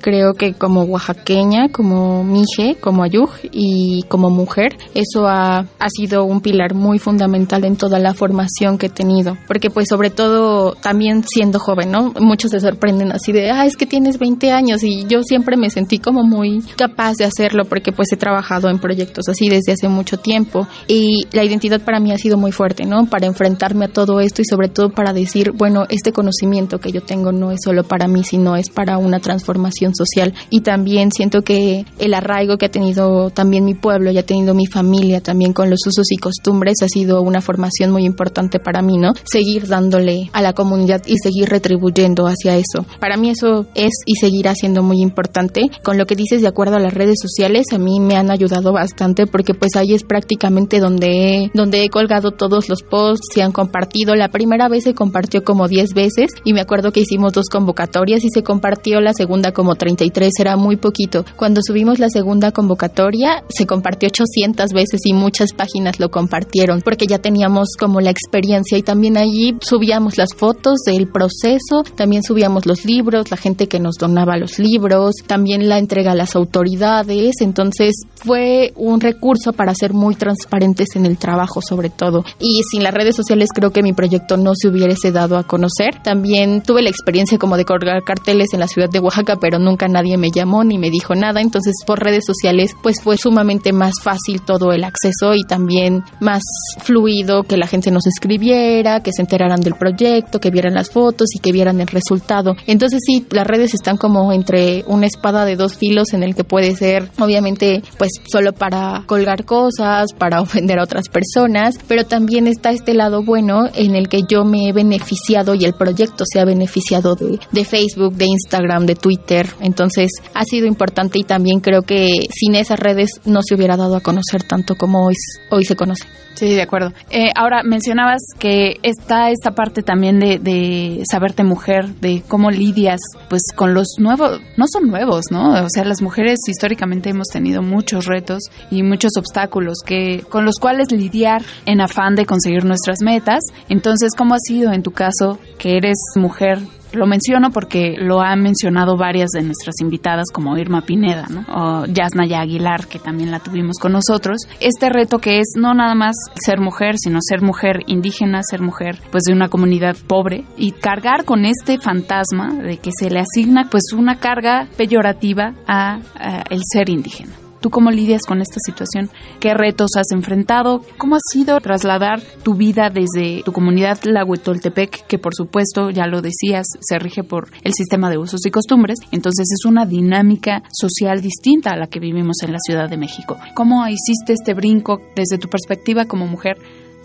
Creo 0.01 0.35
que 0.35 0.55
como 0.55 0.83
oaxaqueña, 0.83 1.69
como 1.69 2.25
mije, 2.25 2.77
como 2.81 3.03
ayuj 3.03 3.31
y 3.51 4.03
como 4.09 4.31
mujer, 4.31 4.77
eso 4.95 5.27
ha, 5.27 5.59
ha 5.59 5.89
sido 5.89 6.25
un 6.25 6.41
pilar 6.41 6.75
muy 6.75 6.99
fundamental 6.99 7.65
en 7.65 7.77
toda 7.77 7.99
la 7.99 8.15
formación 8.15 8.79
que 8.79 8.87
he 8.87 8.91
tenido. 8.91 9.37
Porque 9.47 9.71
pues 9.71 9.89
sobre 9.89 10.11
todo 10.11 10.75
también 10.75 11.25
siendo 11.25 11.59
joven, 11.59 11.91
¿no? 11.91 12.13
Muchos 12.21 12.51
se 12.51 12.61
sorprenden 12.61 13.13
así 13.13 13.33
de, 13.33 13.51
ah, 13.51 13.67
es 13.67 13.77
que 13.77 13.87
tienes 13.87 14.19
20 14.19 14.53
años 14.53 14.83
y 14.83 15.07
yo 15.07 15.23
siempre 15.23 15.57
me 15.57 15.71
sentí 15.71 15.99
como 15.99 16.23
muy 16.23 16.63
capaz 16.77 17.15
de 17.15 17.25
hacerlo 17.25 17.65
porque 17.65 17.93
pues 17.93 18.13
he 18.13 18.17
trabajado 18.17 18.69
en 18.69 18.79
proyectos 18.79 19.29
así 19.29 19.49
desde 19.49 19.73
hace 19.73 19.89
mucho 19.89 20.19
tiempo 20.19 20.67
y 20.87 21.27
la 21.33 21.45
identidad 21.45 21.81
para 21.81 22.01
mí 22.01 22.13
ha 22.13 22.19
sido 22.19 22.37
muy 22.37 22.53
fuerte, 22.53 22.85
¿no? 22.85 23.07
Para 23.07 23.27
enfrentarme 23.27 23.87
a 23.87 23.89
todo 23.89 24.21
esto 24.21 24.43
y 24.43 24.45
sobre 24.45 24.69
todo 24.69 24.91
para 24.91 25.13
decir, 25.13 25.53
bueno, 25.53 25.85
este 25.89 26.13
conocimiento 26.13 26.79
que 26.79 26.93
yo 26.93 27.03
tengo 27.03 27.33
no 27.33 27.51
es 27.51 27.61
solo 27.65 27.85
para 27.85 28.09
mí, 28.09 28.25
sino 28.25 28.57
es 28.57 28.71
para 28.71 28.99
una 28.99 29.21
transformación 29.21 29.86
social. 29.95 30.35
Y 30.51 30.61
también 30.61 31.13
siento 31.13 31.43
que 31.43 31.85
el 31.99 32.15
arraigo 32.15 32.57
que 32.57 32.67
ha 32.67 32.71
tenido 32.71 33.31
también 33.31 33.65
mi 33.65 33.75
pueblo 33.75 34.11
y 34.11 34.19
ha 34.19 34.27
tenido 34.27 34.55
mi 34.55 34.67
familia 34.67 35.21
también 35.21 35.53
con 35.53 35.71
los 35.71 35.81
usos 35.87 36.07
y 36.11 36.17
costumbres 36.17 36.83
ha 36.83 36.89
sido 36.89 37.23
una 37.23 37.41
formación 37.41 37.91
muy 37.91 38.05
importante 38.05 38.59
para 38.59 38.83
mí, 38.83 38.99
¿no? 38.99 39.13
Seguir 39.25 39.67
dándole 39.69 40.31
a 40.33 40.43
la 40.43 40.53
comunidad 40.53 41.03
y 41.07 41.17
seguir 41.19 41.49
retribuyendo 41.49 42.27
hacia 42.27 42.57
eso. 42.57 42.87
Para 43.01 43.17
mí 43.17 43.31
eso 43.31 43.67
es 43.75 43.93
y 44.07 44.17
seguirá 44.17 44.55
siendo 44.55 44.83
muy 44.83 45.01
importante. 45.01 45.71
Con 45.83 45.99
lo 45.99 46.07
que 46.07 46.17
dices 46.17 46.43
de 46.43 46.49
acuerdo 46.49 46.77
a 46.77 46.81
las 46.81 46.95
redes 46.95 47.17
sociales, 47.21 47.67
a 47.73 47.79
mí 47.79 48.01
me 48.01 48.17
han 48.17 48.31
ayudado 48.31 48.73
bastante 48.73 49.27
porque 49.27 49.55
pues 49.55 49.77
ahí 49.77 49.95
es 49.95 50.03
prácticamente 50.03 50.81
donde 50.81 51.51
donde 51.55 51.85
he 51.85 51.89
colgado 51.89 52.33
todos 52.33 52.69
los 52.69 52.83
posts, 52.83 53.29
se 53.35 53.43
han 53.43 53.53
compartido 53.53 54.15
la 54.15 54.29
primera 54.29 54.69
vez 54.69 54.85
se 54.85 54.95
compartió 54.95 55.43
como 55.43 55.69
10 55.69 55.95
veces 55.95 56.31
y 56.45 56.53
me 56.53 56.61
acuerdo 56.61 56.93
que 56.93 57.01
hicimos 57.01 57.33
dos 57.33 57.47
convocatorias 57.51 58.25
y 58.25 58.29
se 58.29 58.43
compartió 58.43 59.01
la 59.01 59.13
segunda 59.13 59.53
como 59.53 59.76
33, 59.77 60.33
era 60.39 60.57
muy 60.57 60.77
poquito. 60.77 61.25
Cuando 61.37 61.61
subimos 61.63 61.99
la 61.99 62.09
segunda 62.09 62.53
convocatoria, 62.53 63.45
se 63.49 63.67
compartió 63.67 64.09
800 64.09 64.71
veces 64.73 65.01
y 65.05 65.13
muchas 65.13 65.53
páginas 65.53 66.01
lo 66.01 66.11
compartieron 66.11 66.83
porque 66.83 67.07
ya 67.07 67.19
teníamos 67.19 67.69
como 67.79 68.01
la 68.01 68.11
experiencia 68.11 68.79
y 68.79 68.83
también 68.83 69.17
allí 69.17 69.57
subíamos 69.61 70.19
las 70.19 70.35
fotos 70.35 70.81
del 70.87 71.09
proceso, 71.09 71.83
también 71.97 72.23
subíamos 72.23 72.67
los 72.67 72.85
libros, 72.85 73.31
la 73.31 73.37
gente 73.37 73.67
que 73.69 73.81
nos 73.81 73.97
donaba 73.97 74.37
los 74.37 74.59
libros, 74.59 75.15
también 75.27 75.69
la 75.69 75.79
entrega 75.79 76.13
a 76.13 76.15
las 76.15 76.37
autoridades, 76.37 77.37
entonces 77.41 77.95
fue 78.15 78.73
un 78.77 79.01
recurso 79.01 79.53
para 79.53 79.75
ser 79.75 79.93
muy 79.93 80.15
transparentes 80.15 80.89
en 80.95 81.07
el 81.07 81.19
trabajo 81.19 81.61
sobre 81.61 81.91
todo. 81.91 82.25
Y 82.39 82.63
sin 82.71 82.83
las 82.83 82.95
redes 82.95 83.17
sociales 83.17 83.49
creo 83.55 83.71
que 83.71 83.83
mi 83.83 83.93
proyecto 83.93 84.37
no 84.37 84.53
se 84.55 84.69
hubiese 84.69 85.13
dado 85.13 85.37
a 85.37 85.45
conocer. 85.45 86.03
También 86.03 86.63
tuve 86.63 86.83
la 86.83 86.91
experiencia 86.91 87.39
como 87.39 87.57
de 87.57 87.65
colgar 87.65 88.03
carteles 88.03 88.53
en 88.53 88.61
la 88.61 88.69
ciudad 88.69 88.89
de 88.91 89.01
Oaxaca, 89.01 89.37
pero 89.41 89.59
nunca 89.67 89.89
nadie 89.89 90.17
me 90.17 90.31
llamó 90.31 90.65
ni 90.65 90.79
me 90.79 90.91
dijo 90.91 91.15
nada, 91.15 91.41
entonces 91.41 91.75
por 91.87 92.03
redes 92.03 92.25
sociales 92.25 92.73
pues 92.83 93.03
fue 93.03 93.17
sumamente 93.17 93.73
más 93.73 93.95
fácil 94.03 94.41
todo 94.43 94.73
el 94.73 94.85
acceso 94.85 95.35
y 95.35 95.43
también 95.43 96.03
más 96.21 96.43
fluido 96.81 97.43
que 97.43 97.57
la 97.57 97.67
gente 97.67 97.91
nos 97.91 98.07
escribiera, 98.07 99.01
que 99.01 99.13
se 99.13 99.23
enteraran 99.23 99.61
del 99.61 99.75
proyecto, 99.75 100.41
que 100.41 100.51
vieran 100.51 100.75
las 100.75 100.91
fotos 100.91 101.29
y 101.35 101.41
que 101.41 101.53
vieran 101.53 101.81
el 101.81 101.89
resultado. 101.89 102.55
Entonces 102.67 103.01
sí, 103.05 103.27
las 103.31 103.47
redes 103.47 103.75
están 103.75 103.97
como 103.97 104.33
entre 104.33 104.85
una 104.87 105.07
espada 105.07 105.45
de 105.45 105.57
dos 105.57 105.77
filos 105.77 106.13
en 106.13 106.23
el 106.23 106.35
que 106.35 106.45
puede 106.45 106.75
ser 106.77 107.11
obviamente 107.19 107.83
pues 107.99 108.13
solo 108.31 108.53
para 108.53 109.03
colgar 109.07 109.45
cosas, 109.45 110.13
para 110.17 110.41
ofender 110.47 110.79
a 110.79 110.85
otras 110.85 111.09
personas, 111.09 111.77
pero 111.89 112.05
también 112.05 112.47
está 112.47 112.71
este 112.71 112.95
lado 112.95 113.23
bueno 113.23 113.65
en 113.75 113.95
el 113.95 114.09
que 114.09 114.23
yo 114.29 114.45
me 114.45 114.69
he 114.69 114.73
beneficiado 114.73 115.55
y 115.55 115.65
el 115.65 115.75
proyecto 115.75 116.25
se 116.31 116.41
ha 116.41 116.45
beneficiado 116.45 117.15
de, 117.15 117.39
de 117.53 117.65
Facebook, 117.65 118.15
de 118.15 118.27
Instagram, 118.27 118.87
de 118.87 118.95
Twitter. 118.95 119.47
Entonces 119.61 120.11
ha 120.35 120.45
sido 120.45 120.67
importante 120.67 121.19
y 121.19 121.25
también 121.25 121.61
creo 121.61 121.83
que 121.83 122.09
sin 122.33 122.55
esas 122.55 122.79
redes 122.79 123.11
no 123.25 123.41
se 123.43 123.55
hubiera 123.55 123.77
dado 123.77 123.97
a 123.97 124.01
conocer 124.01 124.43
tanto 124.43 124.75
como 124.77 125.07
hoy, 125.07 125.15
hoy 125.51 125.65
se 125.65 125.77
conoce. 125.77 126.05
Sí, 126.37 126.55
de 126.55 126.61
acuerdo. 126.61 126.93
Eh, 127.11 127.31
ahora, 127.35 127.63
mencionabas 127.63 128.21
que 128.39 128.75
está 128.83 129.31
esta 129.31 129.53
parte 129.53 129.83
también 129.83 130.19
de, 130.19 130.39
de, 130.39 131.03
saberte 131.11 131.43
mujer, 131.45 131.95
de 131.95 132.23
cómo 132.29 132.51
lidias 132.51 133.01
pues 133.31 133.41
con 133.55 133.73
los 133.73 133.87
nuevos, 133.99 134.41
no 134.59 134.67
son 134.71 134.91
nuevos, 134.91 135.25
¿no? 135.31 135.65
O 135.65 135.69
sea, 135.71 135.85
las 135.85 136.03
mujeres 136.03 136.39
históricamente 136.47 137.09
hemos 137.09 137.29
tenido 137.29 137.63
muchos 137.63 138.05
retos 138.05 138.43
y 138.71 138.83
muchos 138.83 139.13
obstáculos 139.17 139.79
que 139.85 140.25
con 140.29 140.45
los 140.45 140.57
cuales 140.57 140.93
lidiar 140.93 141.43
en 141.65 141.81
afán 141.81 142.17
de 142.17 142.27
conseguir 142.27 142.67
nuestras 142.67 142.99
metas. 143.03 143.41
Entonces, 143.71 144.11
¿cómo 144.15 144.35
ha 144.35 144.39
sido 144.39 144.75
en 144.75 144.83
tu 144.83 144.91
caso 144.91 145.39
que 145.59 145.79
eres 145.79 145.97
mujer 146.17 146.59
lo 146.97 147.07
menciono 147.07 147.51
porque 147.51 147.95
lo 147.99 148.21
han 148.21 148.43
mencionado 148.43 148.97
varias 148.97 149.31
de 149.31 149.43
nuestras 149.43 149.75
invitadas, 149.81 150.27
como 150.33 150.57
Irma 150.57 150.83
Pineda, 150.83 151.27
¿no? 151.31 151.45
O 151.55 151.87
Yasnaya 151.87 152.41
Aguilar, 152.41 152.87
que 152.87 152.99
también 152.99 153.31
la 153.31 153.41
tuvimos 153.41 153.79
con 153.79 153.93
nosotros. 153.93 154.39
Este 154.61 154.89
reto 154.89 155.19
que 155.19 155.39
es 155.39 155.53
no 155.57 155.75
nada 155.75 155.95
más 155.95 156.17
ser 156.35 156.61
mujer, 156.61 156.97
sino 156.99 157.19
ser 157.21 157.43
mujer 157.43 157.81
indígena, 157.87 158.41
ser 158.43 158.61
mujer 158.61 158.99
pues 159.11 159.25
de 159.25 159.33
una 159.33 159.49
comunidad 159.49 159.97
pobre 160.07 160.45
y 160.57 160.73
cargar 160.73 161.25
con 161.25 161.45
este 161.45 161.79
fantasma 161.79 162.55
de 162.55 162.79
que 162.79 162.91
se 162.99 163.11
le 163.11 163.21
asigna 163.21 163.69
pues 163.71 163.93
una 163.95 164.17
carga 164.17 164.67
peyorativa 164.77 165.55
a, 165.67 165.99
a 166.19 166.43
el 166.51 166.61
ser 166.73 166.89
indígena. 166.89 167.46
¿Tú 167.67 167.71
cómo 167.71 167.91
lidias 167.91 168.23
con 168.29 168.41
esta 168.41 168.61
situación? 168.65 169.11
¿Qué 169.41 169.53
retos 169.53 169.91
has 169.99 170.13
enfrentado? 170.13 170.83
¿Cómo 170.99 171.17
ha 171.17 171.19
sido 171.33 171.59
trasladar 171.59 172.21
tu 172.45 172.55
vida 172.55 172.91
desde 172.91 173.43
tu 173.43 173.51
comunidad 173.51 173.99
Lahuetoltepec, 174.05 175.05
que 175.09 175.19
por 175.19 175.35
supuesto, 175.35 175.91
ya 175.91 176.07
lo 176.07 176.23
decías, 176.23 176.65
se 176.79 176.97
rige 177.01 177.25
por 177.25 177.49
el 177.65 177.73
sistema 177.75 178.09
de 178.09 178.19
usos 178.19 178.47
y 178.47 178.53
costumbres? 178.53 179.01
Entonces 179.11 179.49
es 179.53 179.65
una 179.65 179.85
dinámica 179.85 180.63
social 180.71 181.21
distinta 181.21 181.73
a 181.73 181.77
la 181.77 181.89
que 181.89 181.99
vivimos 181.99 182.37
en 182.45 182.53
la 182.53 182.59
Ciudad 182.65 182.89
de 182.89 182.99
México. 182.99 183.37
¿Cómo 183.55 183.85
hiciste 183.89 184.33
este 184.33 184.55
brinco 184.55 185.01
desde 185.17 185.37
tu 185.37 185.49
perspectiva 185.49 186.05
como 186.05 186.29
mujer? 186.29 186.59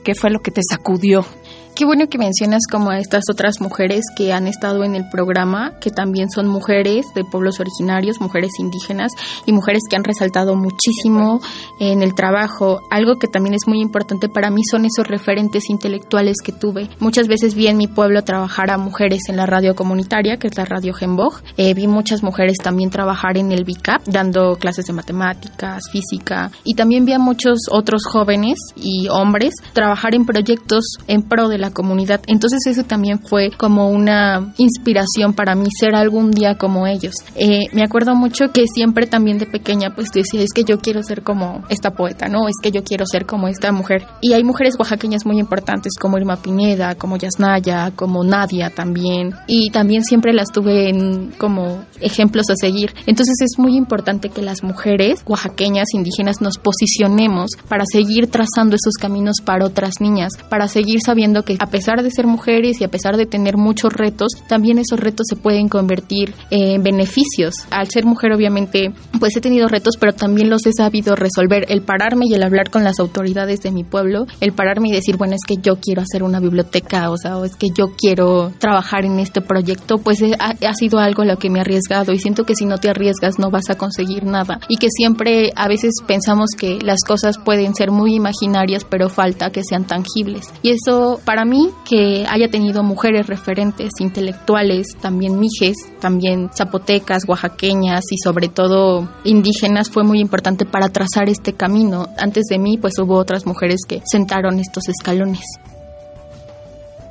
¿Qué 0.04 0.14
fue 0.14 0.30
lo 0.30 0.42
que 0.42 0.52
te 0.52 0.62
sacudió 0.62 1.26
Qué 1.74 1.86
bueno 1.86 2.08
que 2.10 2.18
mencionas 2.18 2.64
como 2.70 2.92
a 2.92 3.00
estas 3.00 3.24
otras 3.32 3.62
mujeres 3.62 4.04
que 4.16 4.34
han 4.34 4.46
estado 4.46 4.84
en 4.84 4.94
el 4.94 5.08
programa, 5.10 5.80
que 5.80 5.90
también 5.90 6.30
son 6.30 6.48
mujeres 6.48 7.06
de 7.16 7.24
pueblos 7.24 7.62
originarios, 7.62 8.20
mujeres 8.20 8.52
indígenas 8.60 9.14
y 9.46 9.54
mujeres 9.54 9.84
que 9.90 9.96
han 9.96 10.04
resaltado 10.04 10.56
muchísimo 10.56 11.40
en 11.80 12.04
el 12.04 12.14
trabajo. 12.14 12.82
Algo 12.92 13.16
que 13.20 13.28
también 13.28 13.54
es 13.54 13.68
muy 13.68 13.80
importante 13.80 14.28
para 14.28 14.52
mí 14.52 14.62
son 14.70 14.86
esos 14.86 15.08
referentes 15.08 15.70
intelectuales 15.70 16.38
que 16.44 16.52
tuve. 16.52 16.90
Muchas 17.00 17.28
veces 17.28 17.56
vi 17.56 17.68
en 17.68 17.78
mi 17.78 17.88
pueblo 17.88 18.24
trabajar 18.24 18.70
a 18.70 18.78
mujeres 18.78 19.30
en 19.30 19.38
la 19.38 19.46
radio 19.46 19.74
comunitaria, 19.74 20.38
que 20.38 20.48
es 20.48 20.58
la 20.58 20.66
radio 20.66 20.94
Gembog. 20.94 21.42
Eh, 21.56 21.74
vi 21.74 21.88
muchas 21.88 22.22
mujeres 22.22 22.58
también 22.58 22.90
trabajar 22.90 23.38
en 23.38 23.54
el 23.54 23.64
BICAP, 23.64 24.04
dando 24.08 24.58
clases 24.58 24.86
de 24.88 24.94
matemáticas, 24.94 25.84
física. 25.90 26.52
Y 26.66 26.76
también 26.76 27.06
vi 27.06 27.14
a 27.14 27.20
muchos 27.20 27.60
otros 27.72 28.04
jóvenes 28.06 28.60
y 28.76 29.08
hombres 29.08 29.54
trabajar 29.72 30.16
en 30.16 30.26
proyectos 30.26 30.84
en 31.08 31.24
pro 31.24 31.48
de 31.48 31.61
la 31.62 31.72
comunidad. 31.72 32.22
Entonces 32.28 32.60
eso 32.66 32.84
también 32.84 33.20
fue 33.20 33.52
como 33.52 33.90
una 33.90 34.54
inspiración 34.58 35.34
para 35.34 35.56
mí 35.56 35.68
ser 35.80 35.96
algún 35.96 36.32
día 36.32 36.58
como 36.58 36.88
ellos. 36.88 37.14
Eh, 37.36 37.62
me 37.74 37.84
acuerdo 37.84 38.16
mucho 38.16 38.52
que 38.52 38.66
siempre 38.68 39.08
también 39.08 39.38
de 39.38 39.46
pequeña 39.46 39.96
pues 39.96 40.10
decía, 40.12 40.42
es 40.42 40.52
que 40.54 40.64
yo 40.64 40.80
quiero 40.80 41.04
ser 41.04 41.24
como 41.24 41.64
esta 41.70 41.92
poeta, 41.92 42.28
¿no? 42.28 42.48
Es 42.48 42.56
que 42.62 42.72
yo 42.72 42.84
quiero 42.84 43.06
ser 43.06 43.26
como 43.26 43.48
esta 43.48 43.72
mujer. 43.72 44.06
Y 44.22 44.34
hay 44.34 44.44
mujeres 44.44 44.76
oaxaqueñas 44.78 45.26
muy 45.26 45.40
importantes 45.40 45.94
como 46.00 46.18
Irma 46.18 46.38
Pineda, 46.38 46.96
como 46.96 47.18
Yasnaya, 47.18 47.92
como 47.96 48.24
Nadia 48.24 48.70
también. 48.70 49.34
Y 49.48 49.70
también 49.72 50.04
siempre 50.04 50.34
las 50.34 50.52
tuve 50.52 50.90
en 50.90 51.32
como 51.38 51.86
ejemplos 52.00 52.50
a 52.50 52.56
seguir. 52.56 52.94
Entonces 53.06 53.36
es 53.42 53.60
muy 53.60 53.76
importante 53.76 54.30
que 54.30 54.42
las 54.42 54.64
mujeres 54.64 55.24
oaxaqueñas, 55.26 55.94
indígenas, 55.94 56.42
nos 56.42 56.58
posicionemos 56.58 57.52
para 57.68 57.84
seguir 57.86 58.28
trazando 58.28 58.76
esos 58.76 58.96
caminos 59.00 59.38
para 59.44 59.66
otras 59.66 59.96
niñas, 60.00 60.32
para 60.50 60.68
seguir 60.68 61.00
sabiendo 61.06 61.44
que 61.44 61.51
a 61.60 61.68
pesar 61.68 62.04
de 62.04 62.12
ser 62.12 62.28
mujeres 62.28 62.82
y 62.82 62.84
a 62.84 62.90
pesar 62.90 63.18
de 63.18 63.26
tener 63.26 63.58
muchos 63.58 63.94
retos, 63.94 64.32
también 64.48 64.78
esos 64.78 65.00
retos 65.00 65.28
se 65.30 65.36
pueden 65.36 65.70
convertir 65.70 66.34
en 66.50 66.84
beneficios. 66.84 67.56
Al 67.70 67.90
ser 67.90 68.06
mujer, 68.06 68.34
obviamente, 68.34 68.94
pues 69.20 69.36
he 69.36 69.42
tenido 69.42 69.68
retos, 69.68 69.96
pero 70.00 70.14
también 70.14 70.50
los 70.50 70.66
he 70.66 70.74
sabido 70.74 71.16
resolver. 71.16 71.66
El 71.70 71.82
pararme 71.82 72.26
y 72.28 72.34
el 72.34 72.44
hablar 72.44 72.70
con 72.70 72.84
las 72.84 73.00
autoridades 73.00 73.62
de 73.62 73.72
mi 73.72 73.84
pueblo, 73.84 74.26
el 74.40 74.54
pararme 74.54 74.90
y 74.90 74.92
decir, 74.92 75.18
bueno, 75.18 75.36
es 75.36 75.46
que 75.48 75.62
yo 75.62 75.78
quiero 75.80 76.02
hacer 76.02 76.24
una 76.24 76.40
biblioteca, 76.40 77.10
o 77.10 77.18
sea, 77.18 77.38
o 77.38 77.46
es 77.46 77.56
que 77.56 77.70
yo 77.70 77.94
quiero 77.98 78.52
trabajar 78.58 79.06
en 79.06 79.20
este 79.20 79.42
proyecto, 79.42 79.98
pues 79.98 80.22
ha, 80.40 80.56
ha 80.68 80.74
sido 80.74 81.00
algo 81.00 81.24
a 81.24 81.26
lo 81.26 81.38
que 81.38 81.50
me 81.50 81.60
he 81.60 81.62
arriesgado 81.62 82.14
y 82.14 82.20
siento 82.20 82.44
que 82.44 82.56
si 82.56 82.66
no 82.66 82.78
te 82.78 82.90
arriesgas 82.90 83.40
no 83.40 83.50
vas 83.50 83.70
a 83.70 83.76
conseguir 83.76 84.26
nada. 84.26 84.60
Y 84.68 84.78
que 84.78 84.88
siempre 84.90 85.52
a 85.56 85.68
veces 85.68 85.94
pensamos 86.06 86.52
que 86.58 86.80
las 86.82 87.00
cosas 87.06 87.38
pueden 87.38 87.76
ser 87.76 87.92
muy 87.92 88.16
imaginarias, 88.16 88.86
pero 88.86 89.10
falta 89.10 89.52
que 89.52 89.64
sean 89.64 89.86
tangibles. 89.86 90.52
Y 90.62 90.72
eso 90.72 91.20
para 91.26 91.41
para 91.42 91.50
mí 91.50 91.72
que 91.90 92.24
haya 92.30 92.50
tenido 92.50 92.84
mujeres 92.84 93.26
referentes 93.26 93.90
intelectuales, 94.00 94.96
también 95.02 95.40
mijes, 95.40 95.76
también 96.00 96.52
zapotecas, 96.56 97.28
oaxaqueñas 97.28 98.04
y 98.12 98.18
sobre 98.24 98.48
todo 98.48 99.10
indígenas 99.24 99.90
fue 99.90 100.04
muy 100.04 100.20
importante 100.20 100.66
para 100.66 100.90
trazar 100.90 101.30
este 101.30 101.54
camino. 101.54 102.10
Antes 102.20 102.44
de 102.48 102.60
mí 102.60 102.78
pues 102.78 102.94
hubo 103.00 103.16
otras 103.16 103.48
mujeres 103.48 103.80
que 103.88 104.04
sentaron 104.06 104.60
estos 104.60 104.88
escalones. 104.88 105.46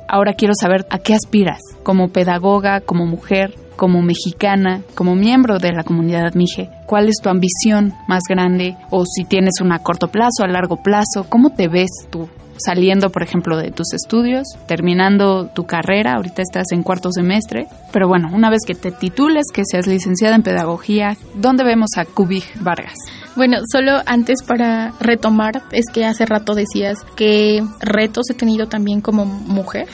Ahora 0.07 0.33
quiero 0.33 0.53
saber 0.57 0.85
a 0.89 0.99
qué 0.99 1.13
aspiras 1.13 1.59
como 1.83 2.07
pedagoga, 2.07 2.79
como 2.79 3.05
mujer, 3.05 3.55
como 3.75 4.01
mexicana, 4.01 4.81
como 4.95 5.13
miembro 5.13 5.59
de 5.59 5.73
la 5.73 5.83
comunidad 5.83 6.35
Mije? 6.35 6.69
¿Cuál 6.85 7.09
es 7.09 7.15
tu 7.21 7.27
ambición 7.27 7.95
más 8.07 8.21
grande? 8.29 8.77
O 8.91 9.03
si 9.05 9.25
tienes 9.25 9.55
una 9.61 9.75
a 9.75 9.79
corto 9.79 10.07
plazo, 10.07 10.45
a 10.45 10.47
largo 10.47 10.77
plazo, 10.81 11.25
¿cómo 11.27 11.49
te 11.49 11.67
ves 11.67 11.89
tú 12.09 12.29
saliendo, 12.63 13.09
por 13.09 13.23
ejemplo, 13.23 13.57
de 13.57 13.71
tus 13.71 13.93
estudios, 13.93 14.47
terminando 14.67 15.47
tu 15.47 15.65
carrera, 15.65 16.13
ahorita 16.15 16.41
estás 16.41 16.71
en 16.71 16.83
cuarto 16.83 17.11
semestre, 17.11 17.67
pero 17.91 18.07
bueno, 18.07 18.29
una 18.33 18.49
vez 18.49 18.59
que 18.65 18.75
te 18.75 18.91
titules, 18.91 19.45
que 19.53 19.63
seas 19.65 19.87
licenciada 19.87 20.35
en 20.35 20.43
pedagogía, 20.43 21.17
¿dónde 21.35 21.63
vemos 21.63 21.89
a 21.97 22.05
Kubik 22.05 22.45
Vargas? 22.61 22.95
Bueno, 23.35 23.59
solo 23.71 24.01
antes 24.05 24.43
para 24.43 24.91
retomar, 24.99 25.61
es 25.71 25.85
que 25.91 26.05
hace 26.05 26.25
rato 26.25 26.53
decías 26.53 26.97
que 27.15 27.63
retos 27.79 28.29
he 28.29 28.33
tenido 28.33 28.67
también 28.67 29.01
como 29.01 29.25
mujer 29.25 29.87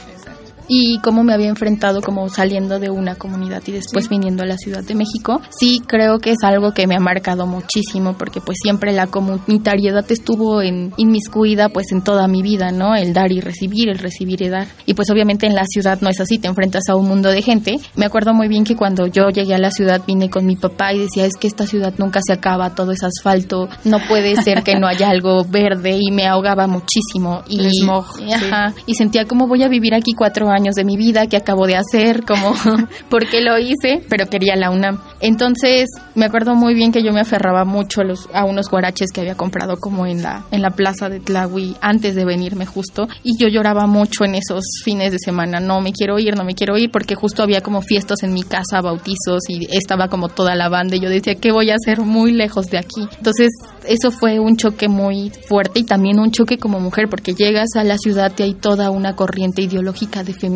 y 0.67 0.99
cómo 0.99 1.23
me 1.23 1.33
había 1.33 1.49
enfrentado 1.49 2.01
como 2.01 2.27
saliendo 2.29 2.79
de 2.79 2.89
una 2.89 3.15
comunidad 3.15 3.61
y 3.65 3.71
después 3.71 4.09
viniendo 4.09 4.43
a 4.43 4.45
la 4.45 4.57
Ciudad 4.57 4.83
de 4.83 4.95
México. 4.95 5.41
Sí, 5.49 5.81
creo 5.85 6.19
que 6.19 6.31
es 6.31 6.43
algo 6.43 6.71
que 6.71 6.87
me 6.87 6.95
ha 6.95 6.99
marcado 6.99 7.47
muchísimo 7.47 8.13
porque 8.17 8.41
pues 8.41 8.57
siempre 8.61 8.91
la 8.93 9.07
comunitariedad 9.07 10.05
estuvo 10.11 10.61
en 10.61 10.93
inmiscuida 10.97 11.69
pues 11.69 11.91
en 11.91 12.01
toda 12.01 12.27
mi 12.27 12.41
vida, 12.41 12.71
¿no? 12.71 12.95
El 12.95 13.13
dar 13.13 13.31
y 13.31 13.39
recibir, 13.39 13.89
el 13.89 13.99
recibir 13.99 14.41
y 14.41 14.49
dar. 14.49 14.67
Y 14.85 14.93
pues 14.93 15.09
obviamente 15.09 15.47
en 15.47 15.55
la 15.55 15.65
ciudad 15.65 15.99
no 16.01 16.09
es 16.09 16.19
así, 16.19 16.37
te 16.37 16.47
enfrentas 16.47 16.83
a 16.89 16.95
un 16.95 17.07
mundo 17.07 17.29
de 17.29 17.41
gente. 17.41 17.79
Me 17.95 18.05
acuerdo 18.05 18.33
muy 18.33 18.47
bien 18.47 18.63
que 18.63 18.75
cuando 18.75 19.07
yo 19.07 19.29
llegué 19.29 19.55
a 19.55 19.59
la 19.59 19.71
ciudad 19.71 20.01
vine 20.05 20.29
con 20.29 20.45
mi 20.45 20.55
papá 20.55 20.93
y 20.93 20.99
decía, 20.99 21.25
es 21.25 21.35
que 21.39 21.47
esta 21.47 21.65
ciudad 21.65 21.93
nunca 21.97 22.19
se 22.25 22.33
acaba, 22.33 22.75
todo 22.75 22.91
es 22.91 23.03
asfalto, 23.03 23.69
no 23.85 23.99
puede 24.07 24.35
ser 24.41 24.63
que 24.63 24.75
no 24.75 24.87
haya 24.87 25.09
algo 25.17 25.45
verde 25.45 25.97
y 25.99 26.11
me 26.11 26.25
ahogaba 26.25 26.67
muchísimo. 26.67 27.43
Y, 27.47 27.69
smog, 27.81 28.05
ajá, 28.33 28.73
y 28.85 28.95
sentía 28.95 29.25
como 29.25 29.47
voy 29.47 29.63
a 29.63 29.67
vivir 29.67 29.93
aquí 29.93 30.13
cuatro 30.13 30.49
años 30.49 30.56
años 30.57 30.75
de 30.75 30.83
mi 30.83 30.97
vida, 30.97 31.27
qué 31.27 31.37
acabo 31.37 31.67
de 31.67 31.77
hacer, 31.77 32.23
como 32.25 32.53
por 33.09 33.27
qué 33.27 33.41
lo 33.41 33.57
hice, 33.57 34.01
pero 34.09 34.25
quería 34.27 34.55
la 34.55 34.71
UNAM. 34.71 34.99
Entonces, 35.21 35.87
me 36.15 36.25
acuerdo 36.25 36.55
muy 36.55 36.73
bien 36.73 36.91
que 36.91 37.03
yo 37.03 37.13
me 37.13 37.21
aferraba 37.21 37.63
mucho 37.63 38.01
a, 38.01 38.03
los, 38.03 38.27
a 38.33 38.43
unos 38.45 38.69
guaraches 38.69 39.11
que 39.11 39.21
había 39.21 39.35
comprado 39.35 39.77
como 39.77 40.05
en 40.05 40.21
la, 40.21 40.45
en 40.51 40.61
la 40.61 40.71
plaza 40.71 41.09
de 41.09 41.19
Tlahui 41.19 41.75
antes 41.81 42.15
de 42.15 42.25
venirme 42.25 42.65
justo, 42.65 43.07
y 43.23 43.37
yo 43.39 43.47
lloraba 43.47 43.87
mucho 43.87 44.25
en 44.25 44.35
esos 44.35 44.63
fines 44.83 45.11
de 45.11 45.19
semana, 45.19 45.59
no 45.59 45.79
me 45.81 45.93
quiero 45.93 46.19
ir, 46.19 46.35
no 46.35 46.43
me 46.43 46.55
quiero 46.55 46.77
ir, 46.77 46.91
porque 46.91 47.15
justo 47.15 47.43
había 47.43 47.61
como 47.61 47.81
fiestas 47.81 48.23
en 48.23 48.33
mi 48.33 48.43
casa, 48.43 48.81
bautizos, 48.81 49.43
y 49.47 49.67
estaba 49.71 50.07
como 50.07 50.29
toda 50.29 50.55
la 50.55 50.69
banda, 50.69 50.95
y 50.95 50.99
yo 50.99 51.09
decía, 51.09 51.35
¿qué 51.35 51.51
voy 51.51 51.69
a 51.71 51.75
hacer 51.75 52.01
muy 52.01 52.31
lejos 52.31 52.67
de 52.67 52.79
aquí? 52.79 53.07
Entonces, 53.17 53.49
eso 53.87 54.11
fue 54.11 54.39
un 54.39 54.57
choque 54.57 54.87
muy 54.87 55.31
fuerte 55.47 55.79
y 55.79 55.83
también 55.83 56.19
un 56.19 56.31
choque 56.31 56.57
como 56.57 56.79
mujer, 56.79 57.07
porque 57.09 57.33
llegas 57.33 57.69
a 57.75 57.83
la 57.83 57.97
ciudad 57.97 58.31
y 58.37 58.43
hay 58.43 58.53
toda 58.53 58.89
una 58.89 59.15
corriente 59.15 59.61
ideológica 59.61 60.23
de 60.23 60.33
feminismo 60.33 60.46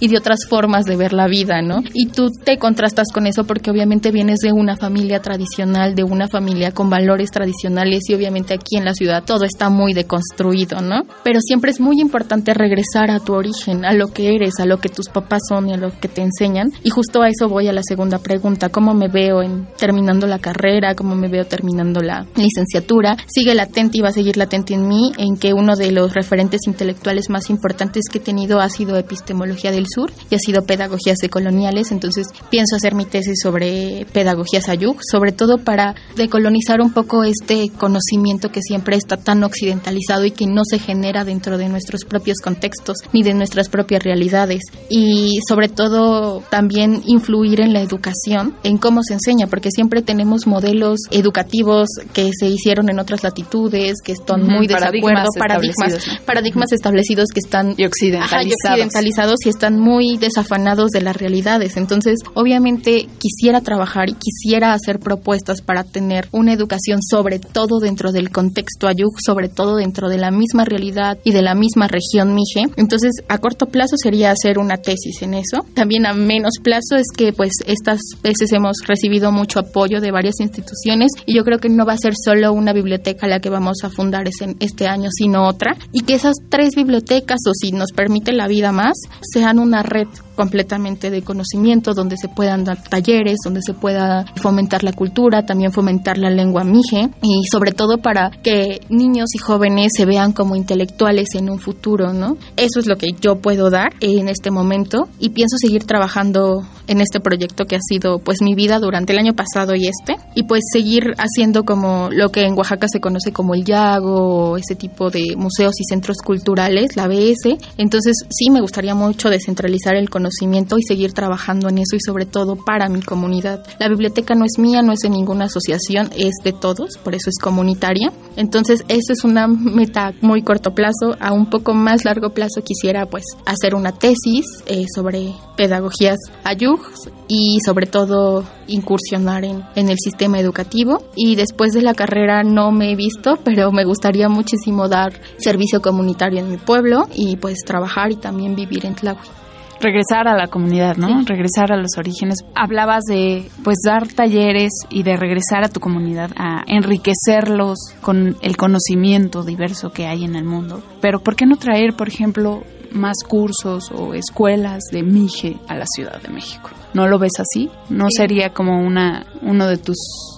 y 0.00 0.08
de 0.08 0.18
otras 0.18 0.40
formas 0.48 0.84
de 0.84 0.96
ver 0.96 1.12
la 1.12 1.26
vida, 1.26 1.62
¿no? 1.62 1.82
Y 1.94 2.06
tú 2.06 2.30
te 2.44 2.58
contrastas 2.58 3.08
con 3.12 3.26
eso 3.26 3.44
porque 3.44 3.70
obviamente 3.70 4.10
vienes 4.10 4.38
de 4.40 4.52
una 4.52 4.76
familia 4.76 5.20
tradicional, 5.20 5.94
de 5.94 6.04
una 6.04 6.28
familia 6.28 6.72
con 6.72 6.90
valores 6.90 7.30
tradicionales 7.30 8.02
y 8.08 8.14
obviamente 8.14 8.54
aquí 8.54 8.76
en 8.76 8.84
la 8.84 8.94
ciudad 8.94 9.24
todo 9.24 9.44
está 9.44 9.70
muy 9.70 9.92
deconstruido, 9.94 10.80
¿no? 10.80 11.02
Pero 11.24 11.40
siempre 11.40 11.70
es 11.70 11.80
muy 11.80 12.00
importante 12.00 12.54
regresar 12.54 13.10
a 13.10 13.20
tu 13.20 13.34
origen, 13.34 13.84
a 13.84 13.92
lo 13.92 14.08
que 14.08 14.34
eres, 14.34 14.58
a 14.60 14.66
lo 14.66 14.78
que 14.78 14.88
tus 14.88 15.08
papás 15.08 15.42
son 15.48 15.68
y 15.68 15.74
a 15.74 15.76
lo 15.76 15.90
que 15.98 16.08
te 16.08 16.22
enseñan. 16.22 16.70
Y 16.82 16.90
justo 16.90 17.22
a 17.22 17.28
eso 17.28 17.48
voy 17.48 17.68
a 17.68 17.72
la 17.72 17.82
segunda 17.82 18.18
pregunta, 18.18 18.68
¿cómo 18.68 18.94
me 18.94 19.08
veo 19.08 19.42
en 19.42 19.66
terminando 19.78 20.26
la 20.26 20.38
carrera? 20.38 20.94
¿Cómo 20.94 21.14
me 21.14 21.28
veo 21.28 21.44
terminando 21.44 22.00
la 22.00 22.26
licenciatura? 22.36 23.16
Sigue 23.26 23.54
latente 23.54 23.98
y 23.98 24.00
va 24.00 24.08
a 24.08 24.12
seguir 24.12 24.36
latente 24.36 24.74
en 24.74 24.86
mí 24.86 25.12
en 25.18 25.36
que 25.36 25.52
uno 25.52 25.76
de 25.76 25.92
los 25.92 26.14
referentes 26.14 26.62
intelectuales 26.66 27.30
más 27.30 27.50
importantes 27.50 28.04
que 28.10 28.18
he 28.18 28.20
tenido 28.20 28.60
ha 28.60 28.68
sido 28.68 28.96
epistemología 29.18 29.70
del 29.70 29.86
sur 29.92 30.12
y 30.30 30.34
ha 30.34 30.38
sido 30.38 30.62
pedagogías 30.62 31.18
decoloniales, 31.18 31.92
entonces 31.92 32.26
pienso 32.50 32.76
hacer 32.76 32.94
mi 32.94 33.04
tesis 33.04 33.38
sobre 33.42 34.06
pedagogías 34.12 34.68
ayuk, 34.68 35.00
sobre 35.10 35.32
todo 35.32 35.58
para 35.58 35.94
decolonizar 36.16 36.80
un 36.80 36.92
poco 36.92 37.24
este 37.24 37.70
conocimiento 37.70 38.50
que 38.50 38.62
siempre 38.62 38.96
está 38.96 39.16
tan 39.16 39.42
occidentalizado 39.44 40.24
y 40.24 40.30
que 40.30 40.46
no 40.46 40.62
se 40.64 40.78
genera 40.78 41.24
dentro 41.24 41.58
de 41.58 41.68
nuestros 41.68 42.04
propios 42.04 42.38
contextos 42.42 42.98
ni 43.12 43.22
de 43.22 43.34
nuestras 43.34 43.68
propias 43.68 44.02
realidades. 44.02 44.62
Y 44.88 45.40
sobre 45.48 45.68
todo 45.68 46.42
también 46.50 47.02
influir 47.06 47.60
en 47.60 47.72
la 47.72 47.80
educación, 47.80 48.54
en 48.62 48.78
cómo 48.78 49.02
se 49.02 49.14
enseña, 49.14 49.46
porque 49.46 49.70
siempre 49.70 50.02
tenemos 50.02 50.46
modelos 50.46 51.00
educativos 51.10 51.88
que 52.12 52.30
se 52.38 52.46
hicieron 52.46 52.90
en 52.90 52.98
otras 52.98 53.22
latitudes, 53.24 53.96
que 54.04 54.12
están 54.12 54.42
muy 54.42 54.66
desacuerdo, 54.66 55.28
paradigmas, 55.38 56.20
paradigmas 56.24 56.72
establecidos 56.72 57.28
que 57.32 57.40
están 57.40 57.74
y 57.76 57.84
occidentalizados. 57.84 58.46
y 58.46 58.52
occidentalizados 58.52 59.07
y 59.44 59.48
están 59.48 59.78
muy 59.78 60.16
desafanados 60.16 60.90
de 60.90 61.00
las 61.00 61.16
realidades. 61.16 61.76
Entonces, 61.76 62.20
obviamente 62.34 63.08
quisiera 63.18 63.60
trabajar 63.60 64.08
y 64.08 64.14
quisiera 64.14 64.72
hacer 64.72 64.98
propuestas 64.98 65.60
para 65.62 65.84
tener 65.84 66.28
una 66.32 66.52
educación 66.52 67.00
sobre 67.02 67.38
todo 67.38 67.80
dentro 67.80 68.12
del 68.12 68.30
contexto 68.30 68.86
ayuk, 68.86 69.18
sobre 69.24 69.48
todo 69.48 69.76
dentro 69.76 70.08
de 70.08 70.18
la 70.18 70.30
misma 70.30 70.64
realidad 70.64 71.18
y 71.24 71.32
de 71.32 71.42
la 71.42 71.54
misma 71.54 71.88
región 71.88 72.34
mije. 72.34 72.70
Entonces, 72.76 73.12
a 73.28 73.38
corto 73.38 73.66
plazo 73.66 73.96
sería 73.96 74.30
hacer 74.30 74.58
una 74.58 74.76
tesis 74.76 75.22
en 75.22 75.34
eso. 75.34 75.64
También 75.74 76.06
a 76.06 76.14
menos 76.14 76.54
plazo 76.62 76.96
es 76.96 77.06
que 77.16 77.32
pues 77.32 77.52
estas 77.66 78.00
veces 78.22 78.52
hemos 78.52 78.76
recibido 78.86 79.32
mucho 79.32 79.60
apoyo 79.60 80.00
de 80.00 80.10
varias 80.10 80.40
instituciones 80.40 81.10
y 81.26 81.34
yo 81.34 81.44
creo 81.44 81.58
que 81.58 81.68
no 81.68 81.84
va 81.84 81.94
a 81.94 81.98
ser 81.98 82.12
solo 82.16 82.52
una 82.52 82.72
biblioteca 82.72 83.26
la 83.26 83.40
que 83.40 83.50
vamos 83.50 83.78
a 83.82 83.90
fundar 83.90 84.28
este 84.60 84.86
año, 84.86 85.10
sino 85.10 85.46
otra, 85.46 85.76
y 85.92 86.02
que 86.02 86.14
esas 86.14 86.36
tres 86.48 86.74
bibliotecas, 86.76 87.38
o 87.46 87.52
si 87.54 87.72
nos 87.72 87.92
permite 87.92 88.32
la 88.32 88.48
vida 88.48 88.72
más, 88.72 88.97
sean 89.20 89.58
una 89.58 89.82
red 89.82 90.08
completamente 90.38 91.10
de 91.10 91.22
conocimiento, 91.22 91.94
donde 91.94 92.16
se 92.16 92.28
puedan 92.28 92.62
dar 92.62 92.80
talleres, 92.80 93.38
donde 93.42 93.60
se 93.60 93.74
pueda 93.74 94.24
fomentar 94.36 94.84
la 94.84 94.92
cultura, 94.92 95.44
también 95.44 95.72
fomentar 95.72 96.16
la 96.16 96.30
lengua 96.30 96.62
mije 96.62 97.10
y 97.22 97.42
sobre 97.50 97.72
todo 97.72 97.98
para 97.98 98.30
que 98.30 98.80
niños 98.88 99.30
y 99.34 99.38
jóvenes 99.38 99.90
se 99.96 100.06
vean 100.06 100.32
como 100.32 100.54
intelectuales 100.54 101.30
en 101.34 101.50
un 101.50 101.58
futuro, 101.58 102.12
¿no? 102.12 102.36
Eso 102.56 102.78
es 102.78 102.86
lo 102.86 102.94
que 102.94 103.08
yo 103.20 103.40
puedo 103.40 103.68
dar 103.68 103.94
en 103.98 104.28
este 104.28 104.52
momento 104.52 105.08
y 105.18 105.30
pienso 105.30 105.56
seguir 105.58 105.86
trabajando 105.86 106.62
en 106.86 107.00
este 107.00 107.18
proyecto 107.18 107.64
que 107.64 107.74
ha 107.74 107.80
sido 107.82 108.20
pues 108.20 108.38
mi 108.40 108.54
vida 108.54 108.78
durante 108.78 109.14
el 109.14 109.18
año 109.18 109.34
pasado 109.34 109.74
y 109.74 109.88
este 109.88 110.16
y 110.36 110.44
pues 110.44 110.62
seguir 110.72 111.14
haciendo 111.18 111.64
como 111.64 112.10
lo 112.12 112.30
que 112.30 112.42
en 112.42 112.56
Oaxaca 112.56 112.86
se 112.88 113.00
conoce 113.00 113.32
como 113.32 113.54
el 113.54 113.64
Yago, 113.64 114.56
ese 114.56 114.76
tipo 114.76 115.10
de 115.10 115.34
museos 115.36 115.74
y 115.80 115.84
centros 115.84 116.18
culturales, 116.24 116.96
la 116.96 117.08
BS. 117.08 117.58
Entonces 117.76 118.14
sí 118.30 118.50
me 118.50 118.60
gustaría 118.60 118.94
mucho 118.94 119.30
descentralizar 119.30 119.96
el 119.96 120.08
conocimiento 120.08 120.27
y 120.40 120.82
seguir 120.82 121.12
trabajando 121.12 121.68
en 121.68 121.78
eso 121.78 121.96
y 121.96 122.00
sobre 122.04 122.26
todo 122.26 122.56
para 122.56 122.88
mi 122.88 123.00
comunidad. 123.02 123.64
La 123.78 123.88
biblioteca 123.88 124.34
no 124.34 124.44
es 124.44 124.58
mía, 124.58 124.82
no 124.82 124.92
es 124.92 125.00
de 125.00 125.10
ninguna 125.10 125.46
asociación, 125.46 126.10
es 126.16 126.34
de 126.44 126.52
todos, 126.52 126.98
por 127.02 127.14
eso 127.14 127.30
es 127.30 127.38
comunitaria. 127.40 128.12
Entonces, 128.36 128.84
eso 128.88 129.12
es 129.12 129.24
una 129.24 129.46
meta 129.48 130.12
muy 130.20 130.42
corto 130.42 130.72
plazo. 130.74 131.16
A 131.20 131.32
un 131.32 131.50
poco 131.50 131.74
más 131.74 132.04
largo 132.04 132.30
plazo 132.30 132.62
quisiera 132.64 133.06
pues 133.06 133.24
hacer 133.46 133.74
una 133.74 133.92
tesis 133.92 134.44
eh, 134.66 134.84
sobre 134.94 135.32
pedagogías 135.56 136.18
ayug 136.44 136.80
y 137.28 137.58
sobre 137.64 137.86
todo 137.86 138.44
incursionar 138.66 139.44
en, 139.44 139.62
en 139.74 139.88
el 139.88 139.96
sistema 139.98 140.38
educativo. 140.38 141.02
Y 141.14 141.36
después 141.36 141.72
de 141.72 141.82
la 141.82 141.94
carrera 141.94 142.42
no 142.42 142.70
me 142.70 142.92
he 142.92 142.96
visto, 142.96 143.38
pero 143.44 143.72
me 143.72 143.84
gustaría 143.84 144.28
muchísimo 144.28 144.88
dar 144.88 145.12
servicio 145.38 145.80
comunitario 145.80 146.40
en 146.40 146.50
mi 146.50 146.58
pueblo 146.58 147.08
y 147.14 147.36
pues 147.36 147.58
trabajar 147.64 148.12
y 148.12 148.16
también 148.16 148.54
vivir 148.54 148.86
en 148.86 148.94
Tlahui 148.94 149.38
regresar 149.80 150.28
a 150.28 150.36
la 150.36 150.48
comunidad, 150.48 150.96
¿no? 150.96 151.22
Regresar 151.24 151.72
a 151.72 151.76
los 151.76 151.96
orígenes. 151.96 152.38
Hablabas 152.54 153.04
de 153.04 153.48
pues 153.64 153.78
dar 153.84 154.08
talleres 154.08 154.72
y 154.90 155.02
de 155.02 155.16
regresar 155.16 155.64
a 155.64 155.68
tu 155.68 155.80
comunidad 155.80 156.30
a 156.36 156.62
enriquecerlos 156.66 157.78
con 158.00 158.36
el 158.42 158.56
conocimiento 158.56 159.42
diverso 159.42 159.90
que 159.90 160.06
hay 160.06 160.24
en 160.24 160.36
el 160.36 160.44
mundo. 160.44 160.82
Pero 161.00 161.20
¿por 161.20 161.36
qué 161.36 161.46
no 161.46 161.56
traer, 161.56 161.94
por 161.94 162.08
ejemplo, 162.08 162.62
más 162.92 163.16
cursos 163.26 163.90
o 163.92 164.14
escuelas 164.14 164.84
de 164.90 165.02
Mije 165.02 165.56
a 165.68 165.76
la 165.76 165.84
Ciudad 165.86 166.20
de 166.20 166.28
México? 166.28 166.70
¿No 166.94 167.06
lo 167.06 167.18
ves 167.18 167.32
así? 167.38 167.70
¿No 167.90 168.06
sería 168.10 168.52
como 168.52 168.80
una 168.80 169.26
uno 169.42 169.66
de 169.66 169.76
tus 169.76 169.96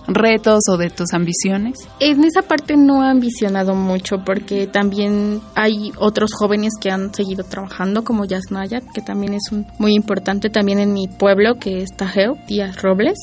retos 0.08 0.60
o 0.68 0.76
de 0.76 0.90
tus 0.90 1.12
ambiciones? 1.12 1.78
En 2.00 2.24
esa 2.24 2.42
parte 2.42 2.76
no 2.76 3.04
he 3.04 3.08
ambicionado 3.08 3.74
mucho 3.74 4.24
porque 4.24 4.66
también 4.66 5.40
hay 5.54 5.92
otros 5.98 6.32
jóvenes 6.34 6.72
que 6.80 6.90
han 6.90 7.14
seguido 7.14 7.44
trabajando 7.44 8.02
como 8.02 8.24
Yasnaya, 8.24 8.80
que 8.92 9.00
también 9.00 9.34
es 9.34 9.52
un, 9.52 9.66
muy 9.78 9.94
importante 9.94 10.50
también 10.50 10.80
en 10.80 10.92
mi 10.92 11.06
pueblo 11.06 11.54
que 11.54 11.82
es 11.82 11.96
Tajeo, 11.96 12.36
Díaz 12.48 12.82
Robles 12.82 13.18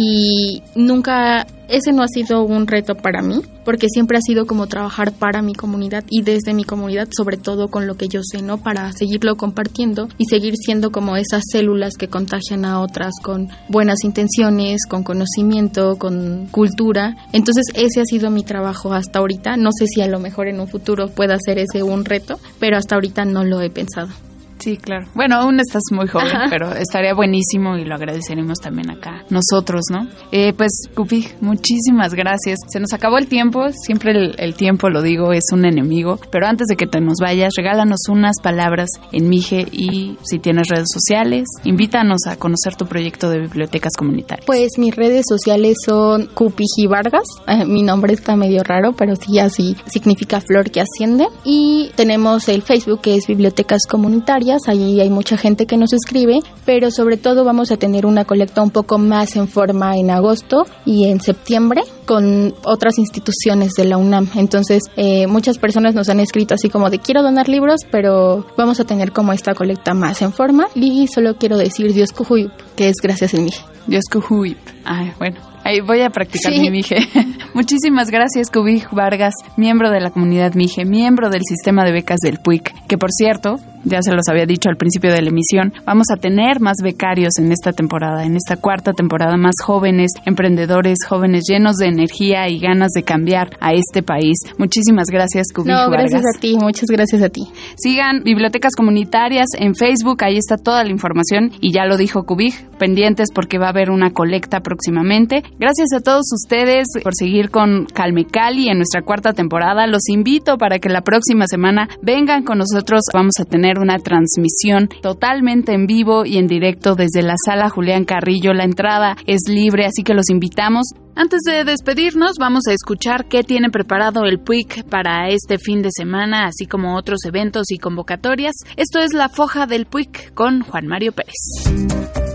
y 0.00 0.62
nunca 0.76 1.44
ese 1.68 1.90
no 1.90 2.04
ha 2.04 2.08
sido 2.08 2.44
un 2.44 2.68
reto 2.68 2.94
para 2.94 3.20
mí 3.20 3.42
porque 3.64 3.88
siempre 3.88 4.16
ha 4.16 4.20
sido 4.20 4.46
como 4.46 4.68
trabajar 4.68 5.12
para 5.12 5.42
mi 5.42 5.54
comunidad 5.54 6.04
y 6.08 6.22
desde 6.22 6.54
mi 6.54 6.62
comunidad 6.62 7.08
sobre 7.10 7.36
todo 7.36 7.66
con 7.66 7.88
lo 7.88 7.96
que 7.96 8.06
yo 8.06 8.20
sé, 8.22 8.40
¿no? 8.40 8.58
Para 8.58 8.92
seguirlo 8.92 9.34
compartiendo 9.34 10.08
y 10.16 10.26
seguir 10.26 10.54
siendo 10.56 10.92
como 10.92 11.16
esas 11.16 11.42
células 11.50 11.94
que 11.98 12.06
contagian 12.06 12.64
a 12.64 12.80
otras 12.80 13.12
con 13.20 13.48
buenas 13.68 14.04
intenciones, 14.04 14.86
con 14.88 15.02
conocimiento, 15.02 15.96
con 15.96 16.46
cultura. 16.46 17.16
Entonces 17.32 17.66
ese 17.74 18.00
ha 18.00 18.04
sido 18.04 18.30
mi 18.30 18.44
trabajo 18.44 18.92
hasta 18.92 19.18
ahorita. 19.18 19.56
No 19.56 19.70
sé 19.76 19.86
si 19.88 20.00
a 20.00 20.06
lo 20.06 20.20
mejor 20.20 20.46
en 20.46 20.60
un 20.60 20.68
futuro 20.68 21.08
pueda 21.08 21.36
ser 21.44 21.58
ese 21.58 21.82
un 21.82 22.04
reto, 22.04 22.38
pero 22.60 22.76
hasta 22.76 22.94
ahorita 22.94 23.24
no 23.24 23.42
lo 23.42 23.60
he 23.60 23.68
pensado. 23.68 24.10
Sí, 24.58 24.76
claro. 24.76 25.06
Bueno, 25.14 25.36
aún 25.36 25.60
estás 25.60 25.82
muy 25.92 26.08
joven, 26.08 26.32
pero 26.50 26.72
estaría 26.72 27.14
buenísimo 27.14 27.76
y 27.76 27.84
lo 27.84 27.94
agradeceremos 27.94 28.58
también 28.58 28.90
acá 28.90 29.24
nosotros, 29.30 29.82
¿no? 29.90 30.08
Eh, 30.32 30.52
pues, 30.56 30.72
Cupi, 30.94 31.28
muchísimas 31.40 32.14
gracias. 32.14 32.58
Se 32.68 32.80
nos 32.80 32.92
acabó 32.92 33.18
el 33.18 33.28
tiempo, 33.28 33.68
siempre 33.72 34.32
el, 34.36 34.54
tiempo, 34.54 34.90
lo 34.90 35.02
digo, 35.02 35.32
es 35.32 35.44
un 35.52 35.64
enemigo, 35.64 36.18
pero 36.32 36.46
antes 36.46 36.66
de 36.66 36.76
que 36.76 36.86
te 36.86 37.00
nos 37.00 37.18
vayas, 37.20 37.52
regálanos 37.56 38.00
unas 38.08 38.40
palabras 38.42 38.88
en 39.12 39.28
Mije 39.28 39.66
y 39.70 40.16
si 40.22 40.38
tienes 40.38 40.68
redes 40.68 40.88
sociales, 40.92 41.46
invítanos 41.64 42.26
a 42.26 42.36
conocer 42.36 42.74
tu 42.74 42.86
proyecto 42.86 43.30
de 43.30 43.40
bibliotecas 43.40 43.92
comunitarias. 43.96 44.46
Pues 44.46 44.70
mis 44.78 44.94
redes 44.94 45.24
sociales 45.28 45.76
son 45.86 46.26
Cupiji 46.34 46.86
Vargas, 46.88 47.24
eh, 47.46 47.64
mi 47.64 47.82
nombre 47.82 48.14
está 48.14 48.34
medio 48.34 48.64
raro, 48.64 48.92
pero 48.92 49.14
sí 49.14 49.38
así 49.38 49.76
significa 49.86 50.40
flor 50.40 50.70
que 50.70 50.80
asciende 50.80 51.26
y 51.44 51.90
tenemos 51.94 52.48
el 52.48 52.62
Facebook 52.62 53.02
que 53.02 53.16
es 53.16 53.26
Bibliotecas 53.26 53.82
Comunitarias 53.88 54.47
Allí 54.66 55.00
hay 55.00 55.10
mucha 55.10 55.36
gente 55.36 55.66
que 55.66 55.76
nos 55.76 55.92
escribe, 55.92 56.40
pero 56.64 56.90
sobre 56.90 57.16
todo 57.16 57.44
vamos 57.44 57.70
a 57.70 57.76
tener 57.76 58.06
una 58.06 58.24
colecta 58.24 58.62
un 58.62 58.70
poco 58.70 58.98
más 58.98 59.36
en 59.36 59.46
forma 59.46 59.96
en 59.96 60.10
agosto 60.10 60.64
y 60.86 61.06
en 61.06 61.20
septiembre 61.20 61.82
con 62.06 62.54
otras 62.64 62.98
instituciones 62.98 63.72
de 63.74 63.84
la 63.84 63.98
UNAM. 63.98 64.28
Entonces, 64.36 64.84
eh, 64.96 65.26
muchas 65.26 65.58
personas 65.58 65.94
nos 65.94 66.08
han 66.08 66.20
escrito 66.20 66.54
así 66.54 66.70
como 66.70 66.88
de 66.88 66.98
quiero 66.98 67.22
donar 67.22 67.48
libros, 67.48 67.82
pero 67.90 68.46
vamos 68.56 68.80
a 68.80 68.84
tener 68.84 69.12
como 69.12 69.32
esta 69.32 69.54
colecta 69.54 69.92
más 69.92 70.22
en 70.22 70.32
forma. 70.32 70.68
Y 70.74 71.06
solo 71.08 71.36
quiero 71.36 71.58
decir 71.58 71.92
Dios 71.92 72.12
Kuhuyup, 72.12 72.52
que 72.76 72.88
es 72.88 72.96
gracias 73.02 73.34
en 73.34 73.44
mí. 73.44 73.52
Dios 73.86 74.04
Kuhuyup. 74.10 74.58
Ay, 74.84 75.12
bueno, 75.18 75.38
Ahí 75.68 75.80
voy 75.80 76.00
a 76.00 76.08
practicar 76.08 76.50
mi 76.52 76.70
Mije. 76.70 76.96
Muchísimas 77.54 78.10
gracias, 78.10 78.50
Cubij 78.50 78.86
Vargas, 78.90 79.34
miembro 79.58 79.90
de 79.90 80.00
la 80.00 80.10
comunidad 80.10 80.54
Mije, 80.54 80.86
miembro 80.86 81.28
del 81.28 81.42
sistema 81.46 81.84
de 81.84 81.92
becas 81.92 82.20
del 82.20 82.38
PUIC, 82.38 82.86
que 82.86 82.96
por 82.96 83.10
cierto, 83.12 83.56
ya 83.84 84.02
se 84.02 84.12
los 84.12 84.28
había 84.28 84.46
dicho 84.46 84.68
al 84.68 84.76
principio 84.76 85.12
de 85.12 85.22
la 85.22 85.30
emisión, 85.30 85.72
vamos 85.84 86.06
a 86.12 86.16
tener 86.16 86.60
más 86.60 86.76
becarios 86.82 87.38
en 87.38 87.52
esta 87.52 87.72
temporada, 87.72 88.24
en 88.24 88.36
esta 88.36 88.56
cuarta 88.56 88.92
temporada, 88.92 89.36
más 89.36 89.54
jóvenes, 89.64 90.10
emprendedores, 90.24 90.98
jóvenes 91.08 91.44
llenos 91.48 91.76
de 91.76 91.86
energía 91.86 92.48
y 92.48 92.58
ganas 92.58 92.90
de 92.94 93.02
cambiar 93.02 93.50
a 93.60 93.72
este 93.72 94.02
país. 94.02 94.36
Muchísimas 94.58 95.08
gracias, 95.10 95.52
Cubij 95.54 95.72
no, 95.72 95.90
Vargas. 95.90 96.10
Gracias 96.10 96.36
a 96.36 96.40
ti, 96.40 96.56
muchas 96.60 96.88
gracias 96.90 97.22
a 97.22 97.28
ti. 97.28 97.42
Sigan 97.76 98.22
bibliotecas 98.24 98.74
comunitarias 98.74 99.48
en 99.58 99.74
Facebook, 99.74 100.24
ahí 100.24 100.36
está 100.36 100.56
toda 100.56 100.84
la 100.84 100.90
información 100.90 101.52
y 101.60 101.72
ya 101.72 101.84
lo 101.84 101.96
dijo 101.96 102.24
Cubij, 102.24 102.54
pendientes 102.78 103.28
porque 103.34 103.58
va 103.58 103.66
a 103.66 103.70
haber 103.70 103.90
una 103.90 104.10
colecta 104.10 104.60
próximamente. 104.60 105.42
Gracias 105.58 105.92
a 105.94 106.00
todos 106.00 106.26
ustedes 106.32 106.86
por 107.02 107.14
seguir 107.14 107.50
con 107.50 107.86
Calme 107.86 108.24
Cali 108.24 108.68
en 108.68 108.78
nuestra 108.78 109.02
cuarta 109.02 109.32
temporada. 109.32 109.86
Los 109.86 110.08
invito 110.08 110.56
para 110.58 110.78
que 110.78 110.88
la 110.88 111.02
próxima 111.02 111.46
semana 111.46 111.88
vengan 112.02 112.42
con 112.44 112.58
nosotros. 112.58 113.02
Vamos 113.12 113.34
a 113.40 113.44
tener 113.44 113.67
una 113.76 113.98
transmisión 113.98 114.88
totalmente 115.02 115.72
en 115.72 115.86
vivo 115.86 116.24
y 116.24 116.38
en 116.38 116.46
directo 116.46 116.94
desde 116.94 117.22
la 117.22 117.34
sala 117.44 117.68
Julián 117.68 118.04
Carrillo. 118.04 118.54
La 118.54 118.64
entrada 118.64 119.16
es 119.26 119.40
libre, 119.48 119.84
así 119.84 120.04
que 120.04 120.14
los 120.14 120.30
invitamos. 120.30 120.86
Antes 121.16 121.40
de 121.44 121.64
despedirnos, 121.64 122.34
vamos 122.38 122.62
a 122.68 122.72
escuchar 122.72 123.26
qué 123.26 123.42
tiene 123.42 123.70
preparado 123.70 124.24
el 124.24 124.38
PUIC 124.38 124.84
para 124.84 125.28
este 125.28 125.58
fin 125.58 125.82
de 125.82 125.88
semana, 125.90 126.46
así 126.46 126.66
como 126.66 126.96
otros 126.96 127.24
eventos 127.26 127.64
y 127.70 127.78
convocatorias. 127.78 128.54
Esto 128.76 129.00
es 129.00 129.12
La 129.12 129.28
Foja 129.28 129.66
del 129.66 129.86
PUIC 129.86 130.32
con 130.34 130.60
Juan 130.60 130.86
Mario 130.86 131.10
Pérez. 131.10 132.27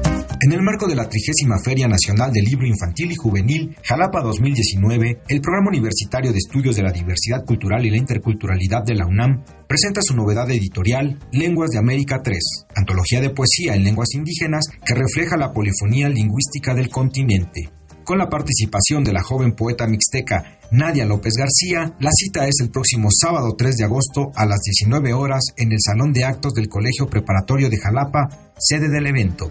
En 0.46 0.52
el 0.52 0.62
marco 0.62 0.88
de 0.88 0.96
la 0.96 1.08
trigésima 1.08 1.58
Feria 1.64 1.88
Nacional 1.88 2.34
del 2.34 2.44
Libro 2.44 2.68
Infantil 2.68 3.14
y 3.14 3.16
Juvenil, 3.16 3.78
Jalapa 3.82 4.22
2019, 4.22 5.22
el 5.30 5.40
Programa 5.40 5.70
Universitario 5.70 6.34
de 6.34 6.38
Estudios 6.38 6.76
de 6.76 6.84
la 6.84 6.92
Diversidad 6.92 7.46
Cultural 7.46 7.86
y 7.86 7.90
la 7.90 7.96
Interculturalidad 7.96 8.84
de 8.84 8.96
la 8.96 9.06
UNAM 9.06 9.42
presenta 9.70 10.02
su 10.04 10.14
novedad 10.14 10.52
editorial 10.52 11.18
Lenguas 11.32 11.70
de 11.70 11.78
América 11.78 12.20
3, 12.22 12.38
antología 12.76 13.22
de 13.22 13.30
poesía 13.30 13.76
en 13.76 13.86
lenguas 13.86 14.10
indígenas 14.16 14.66
que 14.86 14.94
refleja 14.94 15.38
la 15.38 15.54
polifonía 15.54 16.10
lingüística 16.10 16.76
del 16.76 16.90
continente. 16.90 17.70
Con 18.04 18.18
la 18.18 18.28
participación 18.28 19.06
de 19.06 19.14
la 19.14 19.24
joven 19.24 19.54
poeta 19.54 19.88
mixteca 19.88 20.60
Nadia 20.72 21.06
López 21.06 21.36
García, 21.38 21.96
la 22.02 22.12
cita 22.12 22.48
es 22.50 22.56
el 22.60 22.70
próximo 22.70 23.08
sábado 23.12 23.56
3 23.58 23.78
de 23.78 23.86
agosto 23.86 24.32
a 24.36 24.46
las 24.46 24.60
19 24.60 25.14
horas 25.14 25.54
en 25.56 25.72
el 25.72 25.78
Salón 25.80 26.12
de 26.12 26.26
Actos 26.26 26.52
del 26.52 26.68
Colegio 26.68 27.08
Preparatorio 27.08 27.70
de 27.70 27.78
Jalapa, 27.78 28.28
sede 28.58 28.90
del 28.90 29.08
evento. 29.08 29.50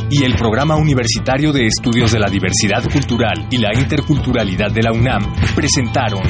y 0.09 0.23
el 0.23 0.35
Programa 0.35 0.75
Universitario 0.75 1.51
de 1.51 1.65
Estudios 1.65 2.11
de 2.11 2.19
la 2.19 2.29
Diversidad 2.29 2.83
Cultural 2.91 3.47
y 3.51 3.57
la 3.57 3.73
Interculturalidad 3.73 4.71
de 4.71 4.83
la 4.83 4.91
UNAM 4.91 5.21
presentaron 5.55 6.21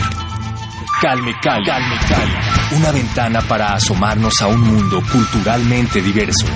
Calme 1.01 1.31
Cali. 1.39 1.63
Calme 1.63 1.95
Cali. 2.09 2.77
Una 2.77 2.91
ventana 2.91 3.41
para 3.41 3.73
asomarnos 3.73 4.33
a 4.41 4.47
un 4.47 4.61
mundo 4.61 5.01
culturalmente 5.11 6.01
diverso. 6.01 6.47